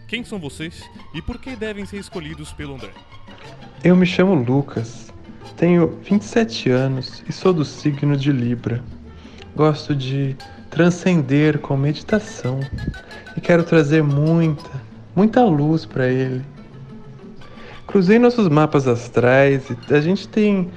Quem 0.07 0.23
são 0.23 0.39
vocês 0.39 0.85
e 1.15 1.23
por 1.23 1.41
que 1.41 1.57
devem 1.57 1.87
ser 1.87 1.97
escolhidos 1.97 2.53
pelo 2.53 2.75
André? 2.75 2.91
Eu 3.83 3.97
me 3.97 4.05
chamo 4.05 4.35
Lucas, 4.35 5.11
tenho 5.57 5.99
27 6.03 6.69
anos 6.69 7.25
e 7.27 7.33
sou 7.33 7.55
do 7.55 7.65
signo 7.65 8.19
de 8.19 8.31
Libra. 8.31 8.85
Gosto 9.57 9.95
de 9.95 10.37
transcender 10.75 11.61
com 11.61 11.77
meditação 11.77 12.59
e 13.37 13.41
quero 13.41 13.63
trazer 13.63 14.03
muita, 14.03 14.69
muita 15.15 15.45
luz 15.45 15.87
para 15.87 16.09
ele. 16.09 16.43
Cruzei 17.87 18.19
nossos 18.19 18.49
mapas 18.49 18.89
astrais 18.89 19.71
e 19.71 19.95
a 19.95 20.01
gente 20.01 20.27
tem, 20.27 20.69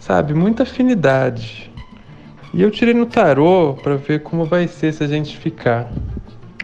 sabe, 0.00 0.34
muita 0.34 0.64
afinidade. 0.64 1.70
E 2.52 2.60
eu 2.60 2.72
tirei 2.72 2.92
no 2.92 3.06
tarô 3.06 3.74
para 3.80 3.94
ver 3.94 4.24
como 4.24 4.44
vai 4.44 4.66
ser 4.66 4.92
se 4.92 5.04
a 5.04 5.06
gente 5.06 5.36
ficar. 5.36 5.92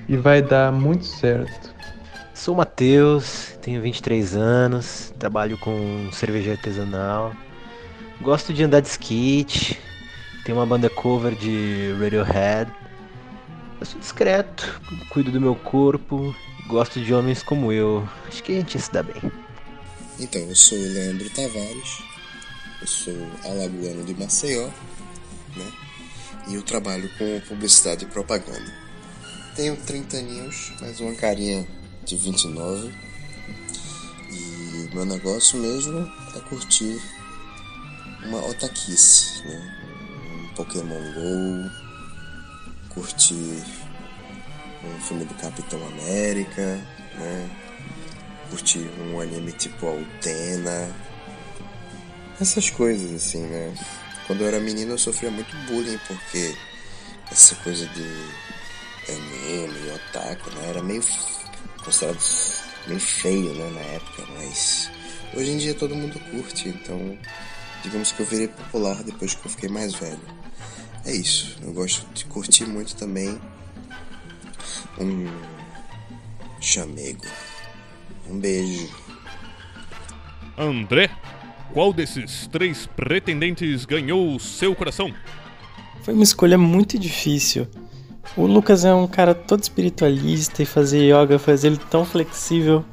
E 0.08 0.16
vai 0.16 0.42
dar 0.42 0.72
muito 0.72 1.04
certo. 1.04 1.72
Sou 2.34 2.56
Matheus, 2.56 3.56
tenho 3.62 3.80
23 3.80 4.34
anos, 4.34 5.14
trabalho 5.20 5.56
com 5.58 6.08
cerveja 6.10 6.50
artesanal. 6.50 7.32
Gosto 8.20 8.52
de 8.52 8.64
andar 8.64 8.80
de 8.80 8.88
skate, 8.88 9.78
tenho 10.44 10.58
uma 10.58 10.66
banda 10.66 10.90
cover 10.90 11.34
de 11.34 11.92
Radiohead. 12.00 12.70
Eu 13.80 13.86
sou 13.86 14.00
discreto, 14.00 14.80
cuido 15.08 15.30
do 15.30 15.40
meu 15.40 15.54
corpo, 15.54 16.34
gosto 16.66 17.00
de 17.00 17.12
homens 17.12 17.42
como 17.42 17.72
eu. 17.72 18.08
Acho 18.28 18.42
que 18.42 18.52
a 18.52 18.56
gente 18.56 18.78
se 18.78 18.92
dá 18.92 19.02
bem. 19.02 19.20
Então, 20.18 20.40
eu 20.42 20.54
sou 20.54 20.78
o 20.78 20.80
Leandro 20.80 21.28
Tavares, 21.30 22.02
eu 22.80 22.86
sou 22.86 23.14
alagoano 23.44 24.04
de 24.04 24.14
Maceió, 24.14 24.68
né? 25.56 25.72
E 26.48 26.54
eu 26.54 26.62
trabalho 26.62 27.08
com 27.18 27.40
publicidade 27.48 28.04
e 28.04 28.08
propaganda. 28.08 28.72
Tenho 29.54 29.76
30 29.76 30.16
aninhos, 30.16 30.72
mas 30.80 31.00
uma 31.00 31.14
carinha 31.14 31.66
de 32.04 32.16
29. 32.16 32.92
E 34.30 34.94
meu 34.94 35.04
negócio 35.04 35.58
mesmo 35.58 36.10
é 36.36 36.40
curtir 36.40 37.00
uma 38.24 38.46
otaquice, 38.46 39.42
né? 39.44 39.81
Pokémon 40.52 41.00
GO, 41.14 41.70
curtir 42.88 43.62
um 44.84 45.00
filme 45.00 45.24
do 45.24 45.34
Capitão 45.34 45.84
América, 45.88 46.80
né? 47.14 47.50
Curtir 48.50 48.88
um 49.00 49.20
anime 49.20 49.52
tipo 49.52 49.86
Altena. 49.86 50.94
Essas 52.40 52.70
coisas 52.70 53.12
assim, 53.14 53.42
né? 53.42 53.74
Quando 54.26 54.42
eu 54.42 54.48
era 54.48 54.60
menino 54.60 54.92
eu 54.92 54.98
sofria 54.98 55.30
muito 55.30 55.54
bullying 55.66 55.98
porque 56.06 56.54
essa 57.30 57.54
coisa 57.56 57.86
de 57.86 58.02
anime 59.08 59.88
e 59.88 59.90
otaku, 59.90 60.50
né? 60.50 60.68
Era 60.70 60.82
meio 60.82 61.02
considerado 61.84 62.18
meio 62.86 63.00
feio, 63.00 63.54
né, 63.54 63.70
na 63.70 63.80
época, 63.80 64.24
mas 64.36 64.90
hoje 65.34 65.50
em 65.50 65.56
dia 65.56 65.74
todo 65.74 65.94
mundo 65.94 66.18
curte, 66.30 66.68
então 66.68 67.16
digamos 67.82 68.12
que 68.12 68.20
eu 68.20 68.26
virei 68.26 68.48
popular 68.48 69.02
depois 69.02 69.34
que 69.34 69.46
eu 69.46 69.50
fiquei 69.50 69.68
mais 69.68 69.94
velho. 69.94 70.41
É 71.04 71.12
isso, 71.12 71.58
eu 71.62 71.72
gosto 71.72 72.06
de 72.14 72.24
curtir 72.26 72.64
muito 72.64 72.94
também 72.94 73.40
um 74.98 75.26
chamego. 76.60 77.24
Um 78.30 78.38
beijo. 78.38 78.88
André, 80.56 81.10
qual 81.72 81.92
desses 81.92 82.46
três 82.46 82.86
pretendentes 82.86 83.84
ganhou 83.84 84.34
o 84.34 84.40
seu 84.40 84.74
coração? 84.74 85.12
Foi 86.02 86.14
uma 86.14 86.22
escolha 86.22 86.56
muito 86.56 86.98
difícil. 86.98 87.66
O 88.36 88.46
Lucas 88.46 88.84
é 88.84 88.94
um 88.94 89.06
cara 89.06 89.34
todo 89.34 89.62
espiritualista 89.62 90.62
e 90.62 90.66
fazer 90.66 91.12
yoga 91.12 91.38
faz 91.38 91.64
ele 91.64 91.78
tão 91.90 92.04
flexível. 92.04 92.84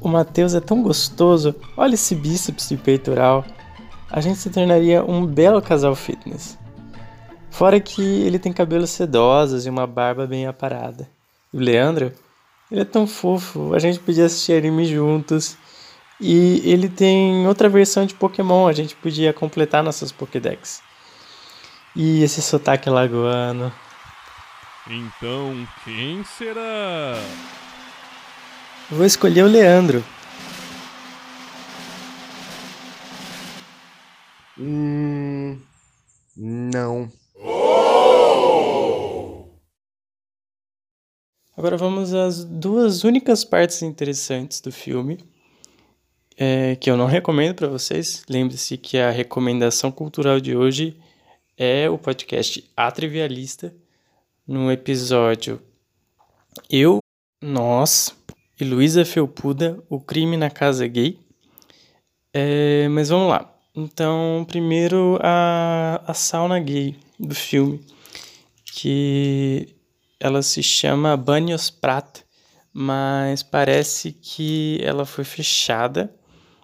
O 0.00 0.08
Matheus 0.08 0.54
é 0.54 0.60
tão 0.60 0.82
gostoso. 0.82 1.54
Olha 1.76 1.94
esse 1.94 2.14
bíceps 2.14 2.70
e 2.70 2.76
peitoral. 2.76 3.44
A 4.10 4.20
gente 4.20 4.38
se 4.38 4.50
tornaria 4.50 5.04
um 5.04 5.26
belo 5.26 5.60
casal 5.60 5.94
fitness. 5.96 6.58
Fora 7.54 7.78
que 7.78 8.02
ele 8.02 8.36
tem 8.36 8.52
cabelos 8.52 8.90
sedosos 8.90 9.64
e 9.64 9.70
uma 9.70 9.86
barba 9.86 10.26
bem 10.26 10.44
aparada. 10.44 11.08
E 11.52 11.56
o 11.56 11.60
Leandro, 11.60 12.12
ele 12.68 12.80
é 12.80 12.84
tão 12.84 13.06
fofo. 13.06 13.72
A 13.72 13.78
gente 13.78 14.00
podia 14.00 14.26
assistir 14.26 14.54
anime 14.54 14.84
juntos. 14.84 15.56
E 16.20 16.68
ele 16.68 16.88
tem 16.88 17.46
outra 17.46 17.68
versão 17.68 18.04
de 18.06 18.12
Pokémon. 18.12 18.66
A 18.66 18.72
gente 18.72 18.96
podia 18.96 19.32
completar 19.32 19.84
nossas 19.84 20.10
Pokédex. 20.10 20.82
E 21.94 22.24
esse 22.24 22.42
sotaque 22.42 22.90
lagoano. 22.90 23.72
Então, 24.88 25.68
quem 25.84 26.24
será? 26.24 27.14
Vou 28.90 29.06
escolher 29.06 29.44
o 29.44 29.48
Leandro. 29.48 30.04
Hum. 34.58 35.56
Não. 36.36 37.08
Agora 41.56 41.76
vamos 41.76 42.12
às 42.12 42.44
duas 42.44 43.04
únicas 43.04 43.44
partes 43.44 43.80
interessantes 43.82 44.60
do 44.60 44.72
filme. 44.72 45.18
É, 46.36 46.74
que 46.74 46.90
eu 46.90 46.96
não 46.96 47.06
recomendo 47.06 47.54
para 47.54 47.68
vocês. 47.68 48.24
Lembre-se 48.28 48.76
que 48.76 48.98
a 48.98 49.10
recomendação 49.10 49.92
cultural 49.92 50.40
de 50.40 50.56
hoje 50.56 50.96
é 51.56 51.88
o 51.88 51.96
podcast 51.96 52.68
A 52.76 52.90
Trivialista 52.90 53.72
no 54.44 54.70
episódio 54.70 55.62
Eu, 56.68 56.98
Nós 57.40 58.12
e 58.60 58.64
Luísa 58.64 59.04
Felpuda, 59.04 59.80
O 59.88 60.00
Crime 60.00 60.36
na 60.36 60.50
Casa 60.50 60.88
Gay. 60.88 61.20
É, 62.32 62.88
mas 62.88 63.10
vamos 63.10 63.28
lá. 63.28 63.54
Então, 63.76 64.44
primeiro 64.48 65.20
a, 65.22 66.02
a 66.04 66.14
sauna 66.14 66.58
gay 66.58 66.96
do 67.18 67.34
filme, 67.34 67.80
que 68.64 69.68
ela 70.24 70.40
se 70.40 70.62
chama 70.62 71.18
Banhos 71.18 71.68
Prat, 71.68 72.20
mas 72.72 73.42
parece 73.42 74.10
que 74.10 74.80
ela 74.82 75.04
foi 75.04 75.22
fechada 75.22 76.10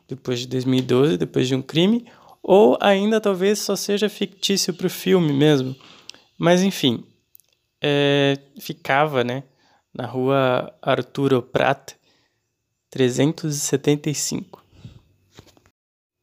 depois 0.08 0.40
de 0.40 0.46
2012, 0.46 1.18
depois 1.18 1.46
de 1.46 1.54
um 1.54 1.60
crime, 1.60 2.06
ou 2.42 2.78
ainda 2.80 3.20
talvez 3.20 3.58
só 3.58 3.76
seja 3.76 4.08
fictício 4.08 4.72
para 4.72 4.86
o 4.86 4.90
filme 4.90 5.34
mesmo. 5.34 5.76
Mas 6.38 6.62
enfim, 6.62 7.04
é, 7.82 8.38
ficava, 8.58 9.22
né, 9.22 9.42
na 9.92 10.06
rua 10.06 10.74
Arturo 10.80 11.42
Prat, 11.42 11.92
375. 12.88 14.64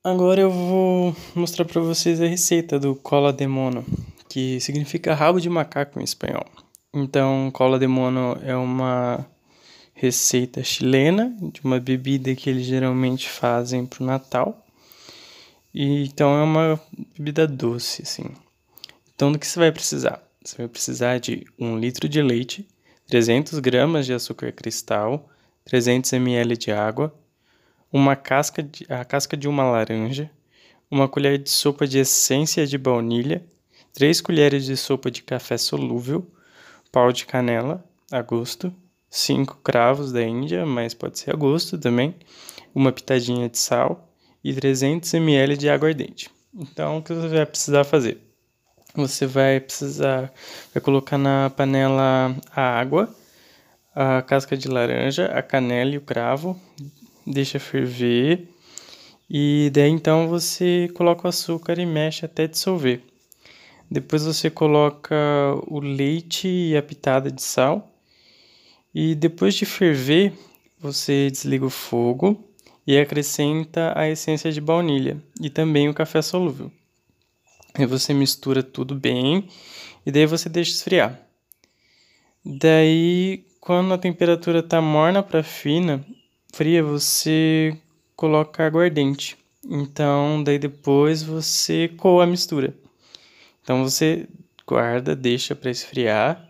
Agora 0.04 0.42
eu 0.42 0.50
vou 0.50 1.16
mostrar 1.36 1.66
para 1.66 1.82
vocês 1.82 2.20
a 2.20 2.26
receita 2.26 2.80
do 2.80 2.96
cola 2.96 3.32
de 3.32 3.46
mono, 3.46 3.86
que 4.28 4.60
significa 4.60 5.14
rabo 5.14 5.40
de 5.40 5.52
macaco 5.52 6.00
em 6.00 6.04
espanhol. 6.04 6.48
Então, 6.94 7.52
cola 7.52 7.78
de 7.78 7.88
mono 7.88 8.38
é 8.42 8.56
uma 8.56 9.26
receita 9.94 10.64
chilena 10.64 11.36
de 11.52 11.62
uma 11.64 11.80
bebida 11.80 12.34
que 12.36 12.50
eles 12.50 12.66
geralmente 12.66 13.28
fazem 13.28 13.86
para 13.86 14.04
o 14.04 14.06
Natal. 14.06 14.66
E, 15.74 16.06
então 16.06 16.38
é 16.38 16.44
uma 16.44 16.82
bebida 17.18 17.48
doce, 17.48 18.04
assim. 18.04 18.26
Então, 19.14 19.32
do 19.32 19.38
que 19.40 19.46
você 19.46 19.60
vai 19.60 19.72
precisar? 19.72 20.24
Você 20.44 20.58
vai 20.58 20.68
precisar 20.68 21.20
de 21.20 21.46
1 21.60 21.78
litro 21.78 22.08
de 22.08 22.22
leite, 22.22 22.68
300 23.08 23.60
gramas 23.60 24.06
de 24.06 24.14
açúcar 24.14 24.52
cristal, 24.52 25.30
300 25.66 26.14
ml 26.14 26.56
de 26.56 26.72
água, 26.72 27.14
uma 27.92 28.16
casca 28.16 28.64
de, 28.64 28.86
a 28.90 29.04
casca 29.04 29.36
de 29.36 29.48
uma 29.48 29.64
laranja, 29.64 30.32
uma 30.90 31.08
colher 31.08 31.38
de 31.38 31.50
sopa 31.50 31.86
de 31.86 32.00
essência 32.00 32.66
de 32.66 32.78
baunilha, 32.78 33.46
3 33.94 34.22
colheres 34.22 34.66
de 34.66 34.78
sopa 34.78 35.12
de 35.12 35.22
café 35.22 35.58
solúvel, 35.58 36.26
pau 36.98 37.12
de 37.12 37.28
canela, 37.28 37.86
a 38.12 38.24
gosto, 38.24 38.74
5 39.08 39.60
cravos 39.64 40.12
da 40.12 40.24
Índia, 40.24 40.66
mas 40.66 40.96
pode 40.96 41.20
ser 41.20 41.30
a 41.30 41.36
gosto 41.36 41.78
também, 41.78 42.16
uma 42.74 42.92
pitadinha 42.92 43.48
de 43.48 43.60
sal 43.60 44.12
e 44.44 44.52
300 44.52 45.14
ml 45.14 45.56
de 45.56 45.70
aguardente. 45.70 46.28
Então, 46.52 46.98
o 46.98 47.04
que 47.04 47.14
você 47.14 47.28
vai 47.28 47.46
precisar 47.46 47.84
fazer? 47.84 48.18
Você 48.96 49.28
vai 49.28 49.60
precisar 49.60 50.34
vai 50.74 50.82
colocar 50.82 51.20
na 51.20 51.52
panela 51.52 52.36
a 52.50 52.62
água, 52.62 53.16
a 53.94 54.24
casca 54.24 54.58
de 54.58 54.68
laranja, 54.68 55.28
a 55.28 55.44
canela 55.44 55.92
e 55.92 55.98
o 56.00 56.02
cravo, 56.02 56.60
deixa 57.28 57.60
ferver 57.60 58.50
e 59.30 59.70
daí 59.72 59.92
então 59.92 60.28
você 60.28 60.90
coloca 60.96 61.28
o 61.28 61.30
açúcar 61.30 61.78
e 61.78 61.86
mexe 61.86 62.26
até 62.26 62.48
dissolver. 62.48 63.04
Depois 63.90 64.26
você 64.26 64.50
coloca 64.50 65.16
o 65.68 65.80
leite 65.80 66.48
e 66.48 66.76
a 66.76 66.82
pitada 66.82 67.32
de 67.32 67.42
sal. 67.42 67.90
E 68.94 69.16
depois 69.16 69.56
de 69.56 69.66
ferver, 69.66 70.34
você 70.80 71.30
desliga 71.32 71.66
o 71.66 71.70
fogo 71.70 72.44
e 72.86 72.98
acrescenta 72.98 73.94
a 73.98 74.10
essência 74.10 74.52
de 74.52 74.62
baunilha 74.62 75.22
e 75.42 75.50
também 75.50 75.90
o 75.90 75.94
café 75.94 76.22
solúvel. 76.22 76.72
Aí 77.74 77.86
você 77.86 78.14
mistura 78.14 78.64
tudo 78.64 78.96
bem 78.96 79.48
e 80.06 80.12
daí 80.12 80.26
você 80.26 80.50
deixa 80.50 80.72
esfriar. 80.72 81.20
Daí, 82.44 83.46
quando 83.60 83.94
a 83.94 83.98
temperatura 83.98 84.60
está 84.60 84.82
morna 84.82 85.22
para 85.22 85.44
fina, 85.44 86.04
fria, 86.54 86.82
você 86.82 87.78
coloca 88.16 88.66
aguardente. 88.66 89.38
Então, 89.64 90.42
daí 90.44 90.58
depois 90.58 91.22
você 91.22 91.90
coa 91.90 92.24
a 92.24 92.28
mistura. 92.28 92.74
Então 93.68 93.84
você 93.84 94.26
guarda, 94.66 95.14
deixa 95.14 95.54
para 95.54 95.70
esfriar 95.70 96.42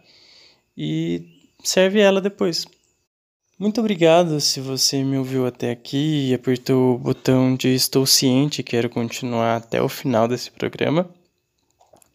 e 0.77 1.47
serve 1.63 1.99
ela 1.99 2.21
depois. 2.21 2.67
Muito 3.57 3.79
obrigado 3.81 4.39
se 4.39 4.61
você 4.61 5.03
me 5.03 5.17
ouviu 5.17 5.47
até 5.47 5.71
aqui 5.71 6.29
e 6.29 6.33
apertou 6.35 6.93
o 6.93 6.97
botão 6.99 7.55
de 7.55 7.69
estou 7.69 8.05
ciente, 8.05 8.61
quero 8.61 8.87
continuar 8.87 9.55
até 9.55 9.81
o 9.81 9.89
final 9.89 10.27
desse 10.27 10.51
programa. 10.51 11.09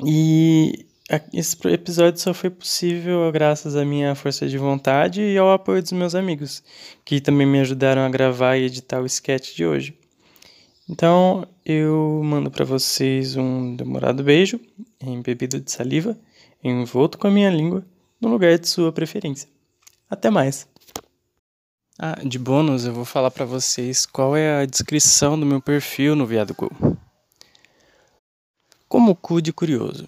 E 0.07 0.87
esse 1.33 1.57
episódio 1.67 2.21
só 2.21 2.33
foi 2.33 2.51
possível 2.51 3.29
graças 3.33 3.75
à 3.75 3.85
minha 3.85 4.15
força 4.15 4.47
de 4.47 4.57
vontade 4.57 5.21
e 5.21 5.37
ao 5.37 5.51
apoio 5.53 5.83
dos 5.83 5.91
meus 5.91 6.15
amigos, 6.15 6.63
que 7.05 7.21
também 7.21 7.45
me 7.45 7.59
ajudaram 7.59 8.03
a 8.03 8.09
gravar 8.09 8.57
e 8.57 8.67
editar 8.67 9.03
o 9.03 9.07
sketch 9.07 9.57
de 9.57 9.67
hoje. 9.67 9.99
Então, 10.89 11.47
eu 11.65 12.21
mando 12.25 12.51
para 12.51 12.65
vocês 12.65 13.37
um 13.37 13.77
demorado 13.77 14.23
beijo, 14.23 14.61
embebido 15.01 15.61
de 15.61 15.71
saliva, 15.71 16.19
envolto 16.63 17.19
com 17.19 17.29
a 17.29 17.31
minha 17.31 17.51
língua, 17.51 17.85
no 18.21 18.29
lugar 18.29 18.59
de 18.59 18.69
sua 18.69 18.93
preferência. 18.93 19.49
Até 20.11 20.29
mais! 20.29 20.69
Ah, 21.99 22.19
de 22.25 22.39
bônus, 22.39 22.85
eu 22.85 22.93
vou 22.93 23.05
falar 23.05 23.31
para 23.31 23.45
vocês 23.45 24.07
qual 24.07 24.37
é 24.37 24.61
a 24.61 24.67
descrição 24.67 25.39
do 25.39 25.47
meu 25.47 25.61
perfil 25.61 26.17
no 26.17 26.27
Viado 26.27 26.55
Go. 26.55 26.71
Como 28.89 29.15
cu 29.15 29.41
de 29.41 29.53
curioso. 29.53 30.07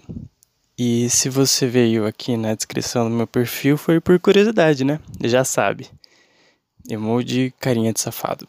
E 0.77 1.09
se 1.09 1.29
você 1.29 1.69
veio 1.69 2.05
aqui 2.05 2.37
na 2.37 2.55
descrição 2.55 3.09
do 3.09 3.15
meu 3.15 3.27
perfil, 3.27 3.79
foi 3.79 4.01
por 4.01 4.19
curiosidade, 4.19 4.83
né? 4.85 4.99
Já 5.23 5.45
sabe. 5.45 5.89
Emoji 6.89 7.55
carinha 7.61 7.93
de 7.93 8.01
safado. 8.01 8.49